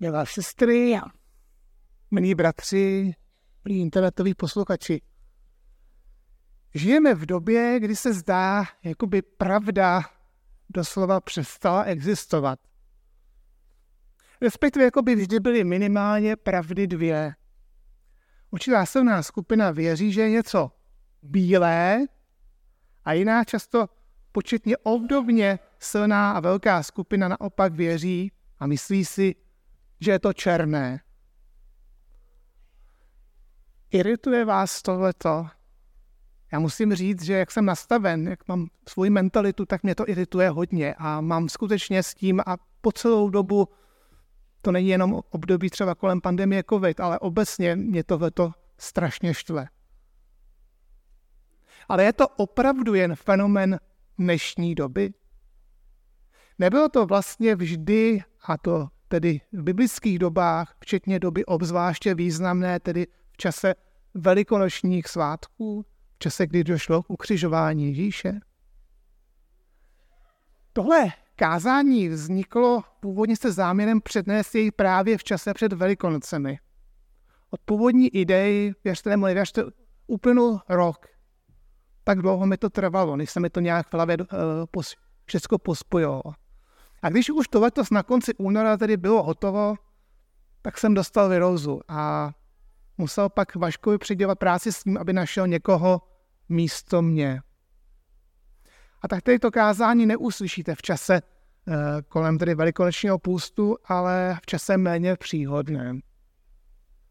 milé 0.00 0.26
sestry 0.26 0.96
a 0.96 1.02
milí 2.10 2.34
bratři, 2.34 3.14
milí 3.64 3.80
internetoví 3.80 4.34
posluchači. 4.34 5.02
Žijeme 6.74 7.14
v 7.14 7.26
době, 7.26 7.80
kdy 7.80 7.96
se 7.96 8.14
zdá, 8.14 8.64
jako 8.84 9.06
by 9.06 9.22
pravda 9.22 10.02
doslova 10.68 11.20
přestala 11.20 11.84
existovat. 11.84 12.58
Respektive 14.40 14.84
jako 14.84 15.02
by 15.02 15.14
vždy 15.14 15.40
byly 15.40 15.64
minimálně 15.64 16.36
pravdy 16.36 16.86
dvě. 16.86 17.34
Určitá 18.50 18.86
silná 18.86 19.22
skupina 19.22 19.70
věří, 19.70 20.12
že 20.12 20.20
je 20.20 20.30
něco 20.30 20.70
bílé 21.22 22.06
a 23.04 23.12
jiná 23.12 23.44
často 23.44 23.88
početně 24.32 24.76
obdobně 24.76 25.58
silná 25.78 26.32
a 26.32 26.40
velká 26.40 26.82
skupina 26.82 27.28
naopak 27.28 27.72
věří 27.72 28.32
a 28.58 28.66
myslí 28.66 29.04
si, 29.04 29.34
že 30.00 30.10
je 30.10 30.18
to 30.18 30.32
černé. 30.32 31.00
Irituje 33.90 34.44
vás 34.44 34.82
tohleto? 34.82 35.46
Já 36.52 36.58
musím 36.58 36.94
říct, 36.94 37.22
že 37.22 37.32
jak 37.32 37.50
jsem 37.50 37.64
nastaven, 37.64 38.28
jak 38.28 38.48
mám 38.48 38.68
svoji 38.88 39.10
mentalitu, 39.10 39.66
tak 39.66 39.82
mě 39.82 39.94
to 39.94 40.08
irituje 40.08 40.50
hodně 40.50 40.94
a 40.98 41.20
mám 41.20 41.48
skutečně 41.48 42.02
s 42.02 42.14
tím 42.14 42.40
a 42.46 42.56
po 42.80 42.92
celou 42.92 43.30
dobu, 43.30 43.68
to 44.62 44.72
není 44.72 44.88
jenom 44.88 45.20
období 45.30 45.70
třeba 45.70 45.94
kolem 45.94 46.20
pandemie 46.20 46.64
COVID, 46.70 47.00
ale 47.00 47.18
obecně 47.18 47.76
mě 47.76 48.04
tohleto 48.04 48.52
strašně 48.78 49.34
štve. 49.34 49.68
Ale 51.88 52.04
je 52.04 52.12
to 52.12 52.28
opravdu 52.28 52.94
jen 52.94 53.16
fenomen 53.16 53.80
dnešní 54.18 54.74
doby? 54.74 55.14
Nebylo 56.58 56.88
to 56.88 57.06
vlastně 57.06 57.56
vždy, 57.56 58.22
a 58.44 58.58
to 58.58 58.88
tedy 59.08 59.40
v 59.52 59.62
biblických 59.62 60.18
dobách, 60.18 60.74
včetně 60.80 61.18
doby 61.18 61.44
obzvláště 61.44 62.14
významné, 62.14 62.80
tedy 62.80 63.06
v 63.32 63.36
čase 63.36 63.74
velikonočních 64.14 65.08
svátků, 65.08 65.84
v 66.14 66.18
čase, 66.18 66.46
kdy 66.46 66.64
došlo 66.64 67.02
k 67.02 67.10
ukřižování 67.10 67.86
Ježíše. 67.86 68.40
Tohle 70.72 71.06
kázání 71.36 72.08
vzniklo 72.08 72.82
původně 73.00 73.36
se 73.36 73.52
záměrem 73.52 74.00
přednést 74.00 74.54
jej 74.54 74.70
právě 74.70 75.18
v 75.18 75.24
čase 75.24 75.54
před 75.54 75.72
Velikonocemi. 75.72 76.58
Od 77.50 77.60
původní 77.64 78.08
idei, 78.08 78.72
věřte 78.84 79.10
nebo 79.10 79.26
nevěřte, 79.26 79.64
uplynul 80.06 80.60
rok. 80.68 81.06
Tak 82.04 82.18
dlouho 82.18 82.46
mi 82.46 82.56
to 82.56 82.70
trvalo, 82.70 83.16
než 83.16 83.30
se 83.30 83.40
mi 83.40 83.50
to 83.50 83.60
nějak 83.60 83.88
v 83.88 83.94
hlavě 83.94 84.16
uh, 84.16 84.26
pos, 84.70 84.94
všechno 85.24 85.58
pospojilo. 85.58 86.22
A 87.02 87.08
když 87.08 87.30
už 87.30 87.48
to 87.48 87.60
letos 87.60 87.90
na 87.90 88.02
konci 88.02 88.34
února 88.34 88.76
tedy 88.76 88.96
bylo 88.96 89.22
hotovo, 89.22 89.74
tak 90.62 90.78
jsem 90.78 90.94
dostal 90.94 91.28
virózu 91.28 91.80
a 91.88 92.30
musel 92.98 93.28
pak 93.28 93.56
Vaškovi 93.56 93.98
přidělat 93.98 94.38
práci 94.38 94.72
s 94.72 94.82
tím, 94.82 94.98
aby 94.98 95.12
našel 95.12 95.46
někoho 95.46 96.02
místo 96.48 97.02
mě. 97.02 97.40
A 99.02 99.08
tak 99.08 99.22
tedy 99.22 99.38
to 99.38 99.50
kázání 99.50 100.06
neuslyšíte 100.06 100.74
v 100.74 100.82
čase 100.82 101.14
eh, 101.14 101.72
kolem 102.08 102.38
tedy 102.38 102.54
velikonočního 102.54 103.18
půstu, 103.18 103.76
ale 103.84 104.38
v 104.42 104.46
čase 104.46 104.76
méně 104.76 105.16
příhodném. 105.16 106.00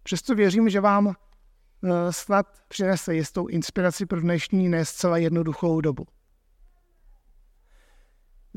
Přesto 0.03 0.35
věřím, 0.35 0.69
že 0.69 0.81
vám 0.81 1.07
eh, 1.07 2.13
snad 2.13 2.47
přinese 2.67 3.15
jistou 3.15 3.47
inspiraci 3.47 4.05
pro 4.05 4.21
dnešní 4.21 4.69
ne 4.69 4.85
zcela 4.85 5.17
jednoduchou 5.17 5.81
dobu. 5.81 6.05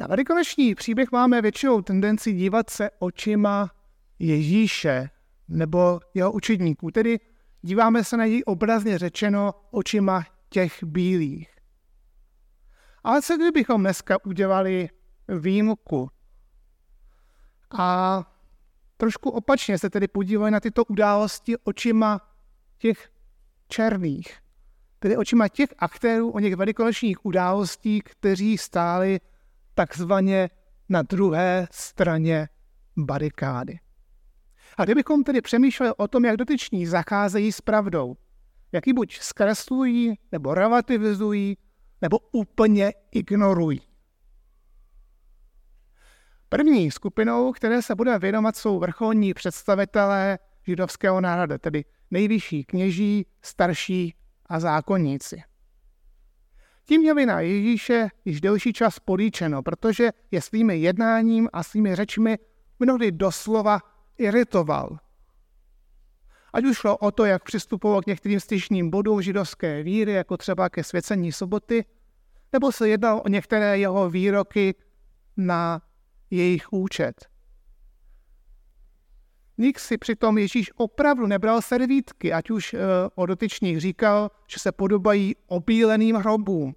Na 0.01 0.07
velikonoční 0.07 0.75
příběh 0.75 1.13
máme 1.13 1.43
většinou 1.43 1.83
tendenci 1.83 2.33
dívat 2.33 2.71
se 2.71 2.91
očima 2.99 3.71
Ježíše 4.19 5.11
nebo 5.49 6.01
jeho 6.15 6.33
učedníků, 6.33 6.91
tedy 6.91 7.21
díváme 7.63 8.05
se 8.05 8.17
na 8.17 8.27
něj 8.27 8.43
obrazně 8.47 8.99
řečeno 8.99 9.55
očima 9.71 10.25
těch 10.49 10.85
bílých. 10.85 11.55
Ale 13.05 13.23
co 13.23 13.37
kdybychom 13.37 13.81
dneska 13.81 14.25
udělali 14.25 14.89
výjimku 15.29 16.11
a 17.79 18.23
trošku 18.97 19.31
opačně 19.31 19.79
se 19.79 19.91
tedy 19.91 20.09
podívali 20.09 20.51
na 20.51 20.61
tyto 20.61 20.85
události 20.85 21.57
očima 21.65 22.21
těch 22.79 23.11
černých, 23.69 24.39
tedy 24.99 25.17
očima 25.17 25.49
těch 25.49 25.75
aktérů 25.79 26.31
o 26.31 26.39
něch 26.39 26.57
velikonočních 26.57 27.27
událostí, 27.27 28.01
kteří 28.01 28.59
stáli 28.59 29.21
takzvaně 29.75 30.51
na 30.89 31.03
druhé 31.03 31.69
straně 31.71 32.49
barikády. 32.97 33.79
A 34.77 34.85
kdybychom 34.85 35.25
tedy 35.25 35.41
přemýšleli 35.41 35.93
o 35.97 36.09
tom, 36.09 36.25
jak 36.25 36.37
dotyční 36.37 36.87
zacházejí 36.87 37.53
s 37.53 37.61
pravdou, 37.61 38.17
jak 38.73 38.87
ji 38.87 38.93
buď 38.93 39.19
zkreslují, 39.19 40.19
nebo 40.33 40.55
relativizují, 40.55 41.57
nebo 42.03 42.19
úplně 42.33 42.93
ignorují. 43.13 43.81
První 46.49 46.91
skupinou, 46.91 47.53
které 47.53 47.83
se 47.83 47.95
bude 47.95 48.19
věnovat, 48.19 48.57
jsou 48.57 48.79
vrcholní 48.79 49.35
představitelé 49.35 50.39
židovského 50.67 51.21
národa, 51.21 51.59
tedy 51.59 51.85
nejvyšší 52.11 52.65
kněží, 52.65 53.27
starší 53.43 54.15
a 54.47 54.61
zákonníci. 54.61 55.43
Tím 56.85 57.01
měli 57.01 57.27
na 57.27 57.41
Ježíše 57.41 58.09
již 58.25 58.41
delší 58.41 58.73
čas 58.73 58.99
políčeno, 58.99 59.63
protože 59.63 60.11
je 60.31 60.41
svými 60.43 60.79
jednáním 60.79 61.49
a 61.53 61.63
svými 61.63 61.97
řečmi 61.97 62.39
mnohdy 62.79 63.13
doslova 63.13 63.81
iritoval. 64.19 64.99
Ať 66.53 66.65
už 66.65 66.77
šlo 66.77 66.97
o 66.97 67.11
to, 67.11 67.25
jak 67.25 67.45
přistupoval 67.45 68.03
k 68.03 68.07
některým 68.07 68.41
styčným 68.41 68.91
bodům 68.91 69.23
židovské 69.23 69.83
víry, 69.83 70.13
jako 70.13 70.37
třeba 70.37 70.69
ke 70.69 70.85
svěcení 70.85 71.33
soboty, 71.33 71.85
nebo 72.53 72.73
se 72.73 72.89
jednalo 72.89 73.23
o 73.23 73.29
některé 73.29 73.79
jeho 73.79 74.11
výroky 74.11 74.75
na 75.37 75.83
jejich 76.31 76.73
účet. 76.73 77.29
Nik 79.61 79.79
si 79.79 79.99
přitom 79.99 80.39
Ježíš 80.39 80.71
opravdu 80.77 81.27
nebral 81.27 81.63
servítky, 81.63 82.33
ať 82.33 82.51
už 82.51 82.75
e, 82.75 82.79
o 83.15 83.27
dotyčných 83.27 83.81
říkal, 83.81 84.31
že 84.47 84.61
se 84.61 84.73
podobají 84.73 85.37
obíleným 85.47 86.17
hrobům, 86.17 86.75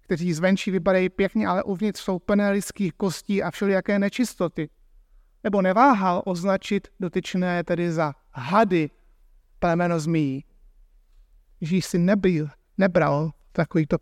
kteří 0.00 0.32
zvenčí 0.32 0.70
vypadají 0.70 1.08
pěkně, 1.08 1.46
ale 1.46 1.62
uvnitř 1.62 2.00
jsou 2.00 2.18
plné 2.18 2.50
lidských 2.50 2.92
kostí 2.94 3.42
a 3.42 3.50
všelijaké 3.50 3.98
nečistoty. 3.98 4.68
Nebo 5.44 5.62
neváhal 5.62 6.22
označit 6.26 6.88
dotyčné 7.00 7.64
tedy 7.64 7.92
za 7.92 8.14
hady 8.32 8.90
plemeno 9.58 10.00
zmíjí. 10.00 10.44
Ježíš 11.60 11.84
si 11.84 11.98
nebyl, 11.98 12.48
nebral 12.78 13.30
v 13.50 13.52
takovýchto 13.52 13.96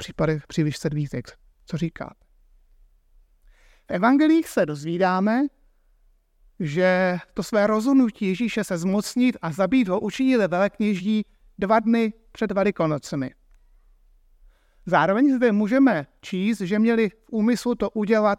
příliš 0.48 0.78
servítek. 0.78 1.38
Co 1.66 1.76
říká? 1.76 2.14
V 3.86 3.90
evangelích 3.90 4.48
se 4.48 4.66
dozvídáme, 4.66 5.42
že 6.60 7.19
to 7.34 7.42
své 7.42 7.66
rozhodnutí 7.66 8.26
Ježíše 8.26 8.64
se 8.64 8.78
zmocnit 8.78 9.36
a 9.42 9.52
zabít 9.52 9.88
ho 9.88 10.00
učinili 10.00 10.48
velekněží 10.48 11.26
dva 11.58 11.80
dny 11.80 12.12
před 12.32 12.52
Velikonocemi. 12.52 13.34
Zároveň 14.86 15.36
zde 15.36 15.52
můžeme 15.52 16.06
číst, 16.20 16.60
že 16.60 16.78
měli 16.78 17.08
v 17.08 17.14
úmyslu 17.30 17.74
to 17.74 17.91
udělat 17.91 18.38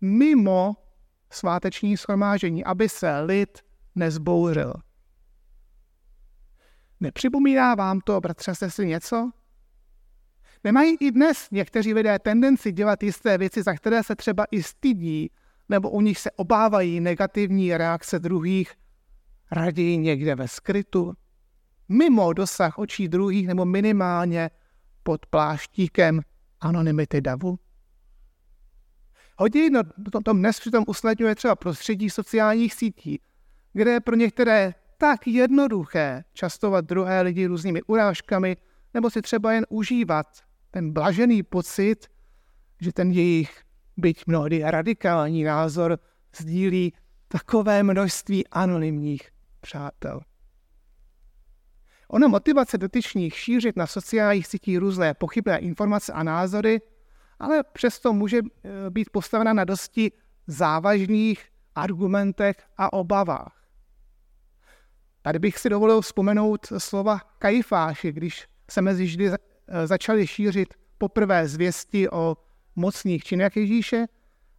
mimo 0.00 0.76
sváteční 1.30 1.96
schromážení, 1.96 2.64
aby 2.64 2.88
se 2.88 3.20
lid 3.20 3.58
nezbouřil. 3.94 4.74
Nepřipomíná 7.00 7.74
vám 7.74 8.00
to, 8.00 8.20
bratře, 8.20 8.54
si 8.54 8.86
něco? 8.86 9.30
Nemají 10.64 10.96
i 11.00 11.10
dnes 11.10 11.48
někteří 11.50 11.94
lidé 11.94 12.18
tendenci 12.18 12.72
dělat 12.72 13.02
jisté 13.02 13.38
věci, 13.38 13.62
za 13.62 13.74
které 13.74 14.02
se 14.02 14.16
třeba 14.16 14.44
i 14.50 14.62
stydí, 14.62 15.30
nebo 15.68 15.90
u 15.90 16.00
nich 16.00 16.18
se 16.18 16.30
obávají 16.30 17.00
negativní 17.00 17.76
reakce 17.76 18.18
druhých, 18.18 18.74
raději 19.50 19.98
někde 19.98 20.34
ve 20.34 20.48
skrytu, 20.48 21.14
mimo 21.88 22.32
dosah 22.32 22.78
očí 22.78 23.08
druhých 23.08 23.46
nebo 23.46 23.64
minimálně 23.64 24.50
pod 25.02 25.26
pláštíkem 25.26 26.20
anonymity 26.60 27.20
davu? 27.20 27.58
Hodně 29.38 29.70
to, 30.12 30.20
to 30.20 30.32
dnes 30.32 30.60
přitom 30.60 30.84
usnadňuje 30.86 31.34
třeba 31.34 31.56
prostředí 31.56 32.10
sociálních 32.10 32.74
sítí, 32.74 33.20
kde 33.72 33.90
je 33.90 34.00
pro 34.00 34.16
některé 34.16 34.74
tak 34.98 35.26
jednoduché 35.26 36.24
častovat 36.32 36.84
druhé 36.84 37.22
lidi 37.22 37.46
různými 37.46 37.82
urážkami 37.82 38.56
nebo 38.94 39.10
si 39.10 39.22
třeba 39.22 39.52
jen 39.52 39.66
užívat 39.68 40.26
ten 40.70 40.92
blažený 40.92 41.42
pocit, 41.42 42.06
že 42.80 42.92
ten 42.92 43.10
jejich, 43.10 43.63
byť 43.96 44.26
mnohdy 44.26 44.62
radikální 44.64 45.44
názor, 45.44 45.98
sdílí 46.36 46.92
takové 47.28 47.82
množství 47.82 48.46
anonymních 48.46 49.30
přátel. 49.60 50.20
Ono 52.08 52.28
motivace 52.28 52.78
dotyčných 52.78 53.38
šířit 53.38 53.76
na 53.76 53.86
sociálních 53.86 54.46
sítích 54.46 54.78
různé 54.78 55.14
pochybné 55.14 55.58
informace 55.58 56.12
a 56.12 56.22
názory, 56.22 56.80
ale 57.38 57.62
přesto 57.72 58.12
může 58.12 58.38
eh, 58.38 58.70
být 58.90 59.10
postavena 59.10 59.52
na 59.52 59.64
dosti 59.64 60.12
závažných 60.46 61.48
argumentech 61.74 62.56
a 62.76 62.92
obavách. 62.92 63.64
Tady 65.22 65.38
bych 65.38 65.58
si 65.58 65.68
dovolil 65.68 66.00
vzpomenout 66.00 66.66
slova 66.78 67.18
Kajfáše, 67.38 68.12
když 68.12 68.46
se 68.70 68.82
mezi 68.82 69.06
Židy 69.06 69.30
začaly 69.84 70.26
šířit 70.26 70.74
poprvé 70.98 71.48
zvěsti 71.48 72.10
o 72.10 72.36
mocných 72.76 73.24
činech 73.24 73.56
Ježíše 73.56 74.06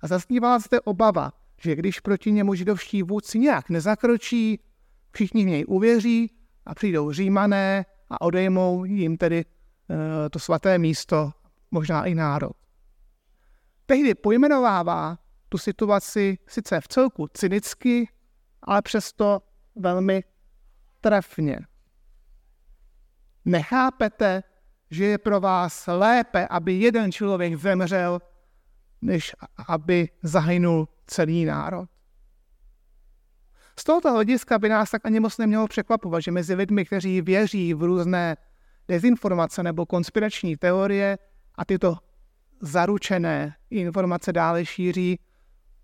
a 0.02 0.08
zaznívala 0.08 0.60
zde 0.60 0.82
obava, 0.82 1.34
že 1.62 1.76
když 1.76 2.00
proti 2.00 2.32
němu 2.32 2.56
židovští 2.56 3.04
vůdci 3.04 3.40
nějak 3.40 3.70
nezakročí, 3.70 4.60
všichni 5.12 5.46
v 5.46 5.48
něj 5.48 5.66
uvěří 5.68 6.32
a 6.66 6.76
přijdou 6.76 7.12
římané 7.12 7.86
a 8.10 8.22
odejmou 8.22 8.86
jim 8.86 9.18
tedy 9.18 9.46
e, 9.46 10.30
to 10.30 10.40
svaté 10.40 10.78
místo, 10.78 11.32
možná 11.72 12.06
i 12.06 12.16
národ. 12.16 12.54
Tehdy 13.86 14.16
pojmenovává 14.16 15.18
tu 15.50 15.58
situaci 15.58 16.38
sice 16.48 16.82
v 16.82 16.88
celku 16.88 17.28
cynicky, 17.28 18.10
ale 18.62 18.82
přesto 18.82 19.42
velmi 19.76 20.24
trefně. 21.02 21.60
Nechápete, 23.46 24.44
že 24.96 25.06
je 25.06 25.18
pro 25.18 25.40
vás 25.40 25.88
lépe, 25.88 26.48
aby 26.48 26.74
jeden 26.74 27.12
člověk 27.12 27.56
zemřel, 27.56 28.20
než 29.02 29.36
aby 29.68 30.10
zahynul 30.24 30.88
celý 31.08 31.46
národ. 31.46 31.90
Z 33.80 33.84
tohoto 33.84 34.12
hlediska 34.12 34.60
by 34.60 34.70
nás 34.70 34.92
tak 34.92 35.06
ani 35.06 35.20
moc 35.20 35.38
nemělo 35.38 35.68
překvapovat, 35.68 36.22
že 36.22 36.32
mezi 36.32 36.54
lidmi, 36.54 36.86
kteří 36.86 37.22
věří 37.22 37.74
v 37.74 37.84
různé 37.84 38.38
dezinformace 38.88 39.64
nebo 39.64 39.86
konspirační 39.86 40.58
teorie 40.58 41.18
a 41.56 41.66
tyto 41.66 41.98
zaručené 42.62 43.56
informace 43.70 44.34
dále 44.34 44.66
šíří, 44.66 45.20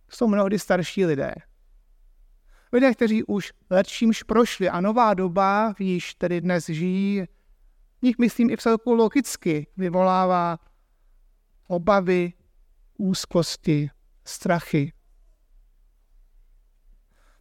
jsou 0.09 0.27
mnohdy 0.27 0.59
starší 0.59 1.05
lidé. 1.05 1.33
Lidé, 2.73 2.93
kteří 2.93 3.23
už 3.23 3.53
lepšímž 3.69 4.23
prošli 4.23 4.69
a 4.69 4.81
nová 4.81 5.13
doba, 5.13 5.73
v 5.73 5.79
níž 5.79 6.13
tedy 6.15 6.41
dnes 6.41 6.65
žijí, 6.65 7.25
nich 8.01 8.17
myslím 8.17 8.49
i 8.49 8.55
v 8.55 8.61
celku 8.61 8.93
logicky 8.93 9.67
vyvolává 9.77 10.59
obavy, 11.67 12.33
úzkosti, 12.97 13.89
strachy. 14.25 14.93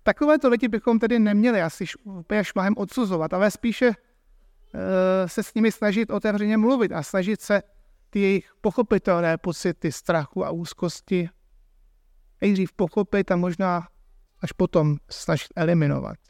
Takovéto 0.02 0.48
lidi 0.48 0.68
bychom 0.68 0.98
tedy 0.98 1.18
neměli 1.18 1.62
asi 1.62 1.84
úplně 2.04 2.44
šmahem 2.44 2.74
odsuzovat, 2.76 3.32
ale 3.32 3.50
spíše 3.50 3.86
e, 3.86 5.28
se 5.28 5.42
s 5.42 5.54
nimi 5.54 5.72
snažit 5.72 6.10
otevřeně 6.10 6.56
mluvit 6.56 6.92
a 6.92 7.02
snažit 7.02 7.40
se 7.40 7.62
ty 8.10 8.20
jejich 8.20 8.52
pochopitelné 8.60 9.38
pocity 9.38 9.92
strachu 9.92 10.46
a 10.46 10.50
úzkosti 10.50 11.28
nejdřív 12.40 12.72
pochopit 12.72 13.30
a 13.30 13.36
možná 13.36 13.88
až 14.42 14.52
potom 14.52 14.96
snažit 15.10 15.48
eliminovat. 15.56 16.29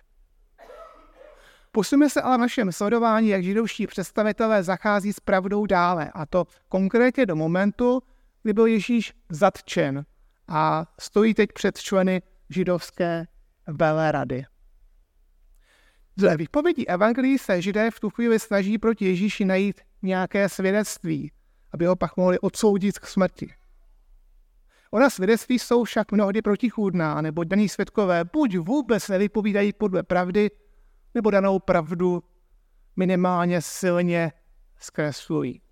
Posuneme 1.72 2.10
se 2.10 2.22
ale 2.22 2.36
v 2.36 2.40
našem 2.40 2.72
sledování, 2.72 3.28
jak 3.28 3.42
židovští 3.42 3.86
představitelé 3.86 4.62
zachází 4.62 5.12
s 5.12 5.20
pravdou 5.20 5.66
dále, 5.66 6.10
a 6.14 6.26
to 6.26 6.46
konkrétně 6.68 7.26
do 7.26 7.36
momentu, 7.36 8.02
kdy 8.42 8.52
byl 8.52 8.66
Ježíš 8.66 9.12
zatčen 9.28 10.04
a 10.48 10.86
stojí 11.00 11.34
teď 11.34 11.52
před 11.52 11.78
členy 11.78 12.22
židovské 12.48 13.26
velerady. 13.66 14.44
Dle 16.16 16.36
výpovědí 16.36 16.88
evangelií 16.88 17.38
se 17.38 17.62
židé 17.62 17.90
v 17.90 18.00
tu 18.00 18.10
chvíli 18.10 18.38
snaží 18.38 18.78
proti 18.78 19.04
Ježíši 19.04 19.44
najít 19.44 19.80
nějaké 20.02 20.48
svědectví, 20.48 21.32
aby 21.72 21.86
ho 21.86 21.96
pak 21.96 22.16
mohli 22.16 22.38
odsoudit 22.38 22.98
k 22.98 23.06
smrti. 23.06 23.54
Ona 24.90 25.10
svědectví 25.10 25.58
jsou 25.58 25.84
však 25.84 26.12
mnohdy 26.12 26.42
protichůdná, 26.42 27.20
nebo 27.20 27.44
daní 27.44 27.68
svědkové 27.68 28.24
buď 28.32 28.56
vůbec 28.56 29.08
nevypovídají 29.08 29.72
podle 29.72 30.02
pravdy, 30.02 30.50
nebo 31.14 31.30
danou 31.30 31.58
pravdu 31.58 32.22
minimálně 32.96 33.62
silně 33.62 34.32
zkreslují. 34.78 35.62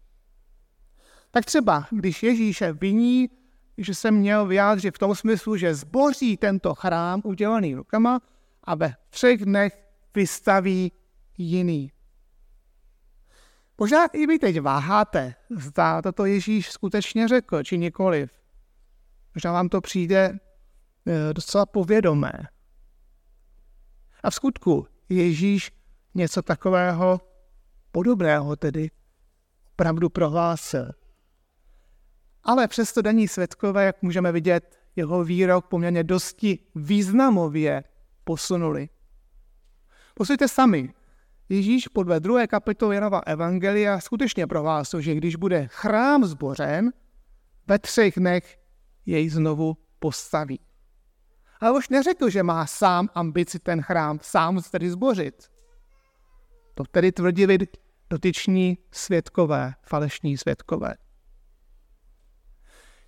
Tak 1.30 1.44
třeba, 1.44 1.86
když 1.90 2.22
Ježíše 2.22 2.72
viní, 2.72 3.28
že 3.78 3.94
se 3.94 4.10
měl 4.10 4.46
vyjádřit 4.46 4.94
v 4.94 4.98
tom 4.98 5.14
smyslu, 5.14 5.56
že 5.56 5.74
zboří 5.74 6.36
tento 6.36 6.74
chrám 6.74 7.20
udělaný 7.24 7.74
rukama 7.74 8.20
a 8.64 8.74
ve 8.74 8.94
třech 9.10 9.44
dnech 9.44 9.84
vystaví 10.14 10.92
jiný. 11.38 11.92
Možná 13.78 14.06
i 14.06 14.26
vy 14.26 14.38
teď 14.38 14.60
váháte, 14.60 15.34
zda 15.50 16.02
toto 16.02 16.24
Ježíš 16.24 16.70
skutečně 16.70 17.28
řekl, 17.28 17.62
či 17.62 17.78
nikoliv. 17.78 18.30
Možná 19.34 19.52
vám 19.52 19.68
to 19.68 19.80
přijde 19.80 20.38
eh, 21.06 21.34
docela 21.34 21.66
povědomé. 21.66 22.32
A 24.22 24.30
v 24.30 24.34
skutku 24.34 24.86
Ježíš 25.08 25.72
něco 26.14 26.42
takového 26.42 27.20
podobného 27.92 28.56
tedy 28.56 28.90
opravdu 29.72 30.08
prohlásil. 30.08 30.90
Ale 32.44 32.68
přesto 32.68 33.02
daní 33.02 33.28
světkové, 33.28 33.84
jak 33.84 34.02
můžeme 34.02 34.32
vidět, 34.32 34.78
jeho 34.96 35.24
výrok 35.24 35.66
poměrně 35.66 36.04
dosti 36.04 36.58
významově 36.74 37.84
posunuli. 38.24 38.88
Poslyšte 40.14 40.48
sami. 40.48 40.94
Ježíš 41.48 41.88
podle 41.88 42.20
druhé 42.20 42.46
kapitoly 42.46 42.96
Janova 42.96 43.20
Evangelia 43.26 44.00
skutečně 44.00 44.46
prohlásil, 44.46 45.00
že 45.00 45.14
když 45.14 45.36
bude 45.36 45.66
chrám 45.66 46.24
zbořen, 46.24 46.92
ve 47.66 47.78
třech 47.78 48.14
dnech 48.16 48.58
jej 49.06 49.28
znovu 49.28 49.76
postaví. 49.98 50.60
Ale 51.60 51.78
už 51.78 51.88
neřekl, 51.88 52.30
že 52.30 52.42
má 52.42 52.66
sám 52.66 53.08
ambici 53.14 53.58
ten 53.58 53.82
chrám 53.82 54.18
sám 54.22 54.62
tedy 54.70 54.90
zbořit. 54.90 55.48
To 56.74 56.84
tedy 56.84 57.12
tvrdili 57.12 57.58
dotyční 58.10 58.78
světkové, 58.90 59.74
falešní 59.82 60.38
světkové. 60.38 60.94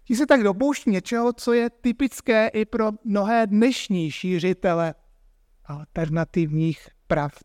Ti 0.05 0.17
se 0.17 0.27
tak 0.27 0.43
dopouští 0.43 0.91
něčeho, 0.91 1.33
co 1.33 1.53
je 1.53 1.71
typické 1.71 2.49
i 2.49 2.65
pro 2.65 2.91
mnohé 3.05 3.47
dnešní 3.47 4.11
šířitele 4.11 4.95
alternativních 5.65 6.89
pravd. 7.07 7.45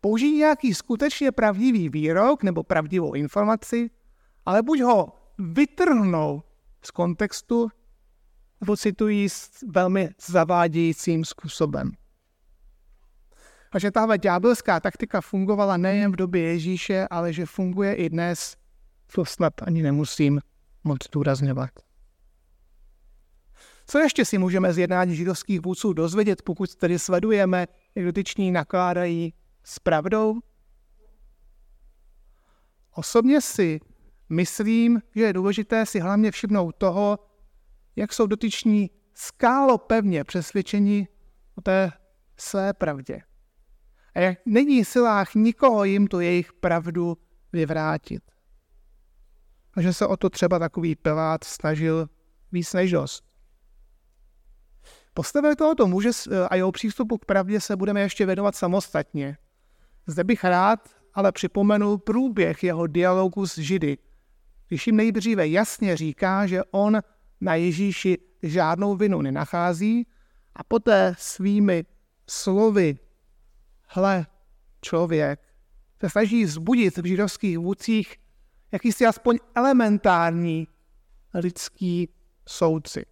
Použijí 0.00 0.38
nějaký 0.38 0.74
skutečně 0.74 1.32
pravdivý 1.32 1.88
výrok 1.88 2.42
nebo 2.42 2.62
pravdivou 2.62 3.14
informaci, 3.14 3.90
ale 4.46 4.62
buď 4.62 4.80
ho 4.80 5.12
vytrhnou 5.38 6.42
z 6.84 6.90
kontextu, 6.90 7.68
nebo 8.62 8.76
citují 8.76 9.28
s 9.28 9.50
velmi 9.68 10.10
zavádějícím 10.26 11.24
způsobem. 11.24 11.92
A 13.72 13.78
že 13.78 13.90
tahle 13.90 14.18
ďábelská 14.18 14.80
taktika 14.80 15.20
fungovala 15.20 15.76
nejen 15.76 16.12
v 16.12 16.16
době 16.16 16.42
Ježíše, 16.42 17.06
ale 17.10 17.32
že 17.32 17.46
funguje 17.46 17.94
i 17.94 18.10
dnes, 18.10 18.56
to 19.14 19.24
snad 19.24 19.52
ani 19.62 19.82
nemusím 19.82 20.40
moc 20.84 20.98
důrazňovat. 21.12 21.70
Co 23.86 23.98
ještě 23.98 24.24
si 24.24 24.38
můžeme 24.38 24.72
z 24.72 24.78
jednání 24.78 25.16
židovských 25.16 25.60
vůdců 25.60 25.92
dozvědět, 25.92 26.42
pokud 26.42 26.74
tedy 26.74 26.98
sledujeme, 26.98 27.66
jak 27.94 28.04
dotyční 28.04 28.50
nakládají 28.50 29.34
s 29.64 29.78
pravdou? 29.78 30.40
Osobně 32.94 33.40
si 33.40 33.80
myslím, 34.28 35.02
že 35.14 35.22
je 35.22 35.32
důležité 35.32 35.86
si 35.86 36.00
hlavně 36.00 36.30
všimnout 36.30 36.76
toho, 36.78 37.18
jak 37.96 38.12
jsou 38.12 38.26
dotyční 38.26 38.90
skálo 39.14 39.78
pevně 39.78 40.24
přesvědčeni 40.24 41.08
o 41.54 41.60
té 41.60 41.92
své 42.36 42.72
pravdě. 42.72 43.20
A 44.14 44.20
jak 44.20 44.38
není 44.46 44.84
silách 44.84 45.34
nikoho 45.34 45.84
jim 45.84 46.06
tu 46.06 46.20
jejich 46.20 46.52
pravdu 46.52 47.18
vyvrátit. 47.52 48.22
A 49.74 49.80
že 49.80 49.92
se 49.92 50.06
o 50.06 50.16
to 50.16 50.30
třeba 50.30 50.58
takový 50.58 50.96
Pilát 50.96 51.44
snažil 51.44 52.08
víc 52.52 52.72
než 52.72 52.90
dost. 52.90 53.24
Postavě 55.14 55.56
tohoto 55.56 55.86
muže 55.86 56.10
a 56.48 56.56
jeho 56.56 56.72
přístupu 56.72 57.18
k 57.18 57.24
pravdě 57.24 57.60
se 57.60 57.76
budeme 57.76 58.00
ještě 58.00 58.26
věnovat 58.26 58.56
samostatně. 58.56 59.36
Zde 60.06 60.24
bych 60.24 60.44
rád 60.44 60.88
ale 61.14 61.32
připomenul 61.32 61.98
průběh 61.98 62.64
jeho 62.64 62.86
dialogu 62.86 63.46
s 63.46 63.58
Židy, 63.58 63.98
když 64.68 64.86
jim 64.86 64.96
nejdříve 64.96 65.48
jasně 65.48 65.96
říká, 65.96 66.46
že 66.46 66.62
on 66.70 67.00
na 67.42 67.54
Ježíši 67.54 68.18
žádnou 68.42 68.96
vinu 68.96 69.22
nenachází 69.22 70.06
a 70.54 70.64
poté 70.64 71.14
svými 71.18 71.84
slovy, 72.28 72.98
hle, 73.86 74.26
člověk, 74.80 75.40
se 76.00 76.10
snaží 76.10 76.46
zbudit 76.46 76.98
v 76.98 77.06
židovských 77.06 77.58
vůdcích 77.58 78.16
jakýsi 78.72 79.06
aspoň 79.06 79.38
elementární 79.54 80.68
lidský 81.34 82.08
soucit. 82.46 83.08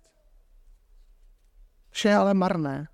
Vše 1.90 2.14
ale 2.14 2.34
marné. 2.34 2.88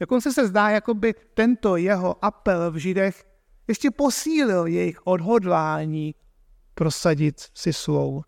Dokonce 0.00 0.32
se 0.32 0.48
zdá, 0.48 0.70
jako 0.70 0.94
by 0.94 1.14
tento 1.34 1.76
jeho 1.76 2.24
apel 2.24 2.70
v 2.70 2.76
Židech 2.76 3.24
ještě 3.68 3.90
posílil 3.90 4.66
jejich 4.66 5.06
odhodlání 5.06 6.14
prosadit 6.74 7.40
si 7.54 7.72
svou. 7.72 8.22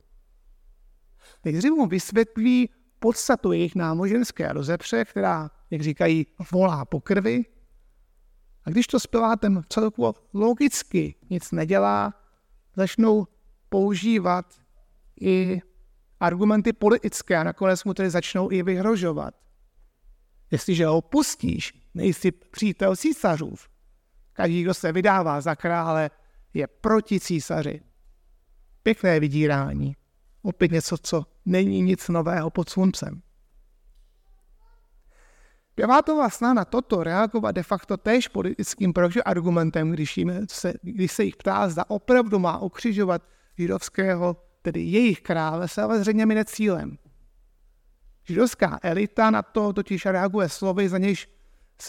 Nejdřív 1.45 1.73
mu 1.73 1.87
vysvětlí 1.87 2.71
podstatu 2.99 3.53
jejich 3.53 3.75
námoženské 3.75 4.53
rozepře, 4.53 5.05
která, 5.05 5.51
jak 5.71 5.83
říkají, 5.83 6.27
volá 6.53 6.85
po 6.85 7.01
krvi, 7.01 7.45
A 8.65 8.71
když 8.71 8.87
to 8.87 9.01
s 9.01 9.07
Pilátem 9.07 9.63
celkově 9.69 10.13
logicky 10.33 11.15
nic 11.31 11.53
nedělá, 11.53 12.15
začnou 12.77 13.27
používat 13.69 14.55
i 15.21 15.61
argumenty 16.21 16.73
politické 16.73 17.37
a 17.37 17.45
nakonec 17.45 17.85
mu 17.85 17.95
tedy 17.95 18.11
začnou 18.11 18.51
i 18.51 18.63
vyhrožovat. 18.63 19.35
Jestliže 20.51 20.87
ho 20.87 21.01
pustíš, 21.01 21.73
nejsi 21.95 22.31
přítel 22.33 22.97
císařův. 22.97 23.69
Každý, 24.33 24.63
kdo 24.63 24.75
se 24.75 24.93
vydává 24.93 25.41
za 25.41 25.55
krále, 25.55 26.11
je 26.55 26.67
proti 26.67 27.21
císaři. 27.21 27.81
Pěkné 28.83 29.21
vydírání. 29.21 29.97
Opět 30.43 30.73
něco, 30.73 30.97
co 30.99 31.27
není 31.47 31.83
nic 31.83 32.09
nového 32.09 32.51
pod 32.51 32.69
sluncem. 32.69 33.23
Snaha 36.29 36.55
na 36.55 36.65
toto 36.65 37.03
reagovat 37.03 37.53
de 37.53 37.63
facto 37.63 37.97
též 37.97 38.29
politickým 38.29 38.93
argumentem, 39.25 39.91
když, 39.91 40.17
jim 40.17 40.47
se, 40.51 40.75
když 40.83 41.13
se 41.13 41.25
jich 41.25 41.37
ptá, 41.37 41.69
zda 41.69 41.85
opravdu 41.89 42.39
má 42.39 42.59
ukřižovat 42.59 43.23
židovského, 43.59 44.37
tedy 44.63 44.81
jejich 44.81 45.21
krále, 45.21 45.69
se 45.69 45.83
ale 45.83 46.01
zřejmě 46.01 46.27
mine 46.27 46.45
cílem. 46.45 46.99
Židovská 48.25 48.79
elita 48.83 49.31
na 49.31 49.43
to 49.43 49.73
totiž 49.73 50.07
reaguje 50.07 50.49
slovy, 50.49 50.89
za 50.89 50.99
nějž 50.99 51.29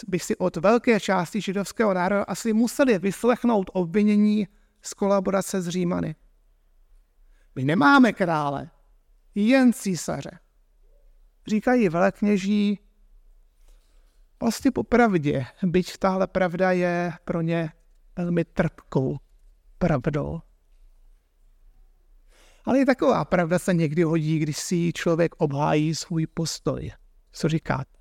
by 0.08 0.18
si 0.18 0.36
od 0.36 0.56
velké 0.56 1.00
části 1.00 1.40
židovského 1.40 1.94
národa 1.94 2.22
asi 2.22 2.52
museli 2.52 2.98
vyslechnout 2.98 3.70
obvinění 3.72 4.48
z 4.82 4.94
kolaborace 4.94 5.62
s 5.62 5.68
Římany. 5.68 6.14
My 7.54 7.64
nemáme 7.64 8.12
krále, 8.12 8.70
jen 9.34 9.72
císaře. 9.72 10.38
Říkají 11.46 11.88
velekněží 11.88 12.78
vlastně 14.40 14.70
popravdě, 14.70 15.46
byť 15.62 15.98
tahle 15.98 16.26
pravda 16.26 16.72
je 16.72 17.12
pro 17.24 17.40
ně 17.40 17.72
velmi 18.16 18.44
trpkou 18.44 19.18
pravdou. 19.78 20.40
Ale 22.64 22.80
i 22.80 22.84
taková 22.84 23.24
pravda 23.24 23.58
se 23.58 23.74
někdy 23.74 24.02
hodí, 24.02 24.38
když 24.38 24.58
si 24.58 24.92
člověk 24.92 25.34
obhájí 25.38 25.94
svůj 25.94 26.26
postoj. 26.26 26.92
Co 27.32 27.48
říkáte? 27.48 27.94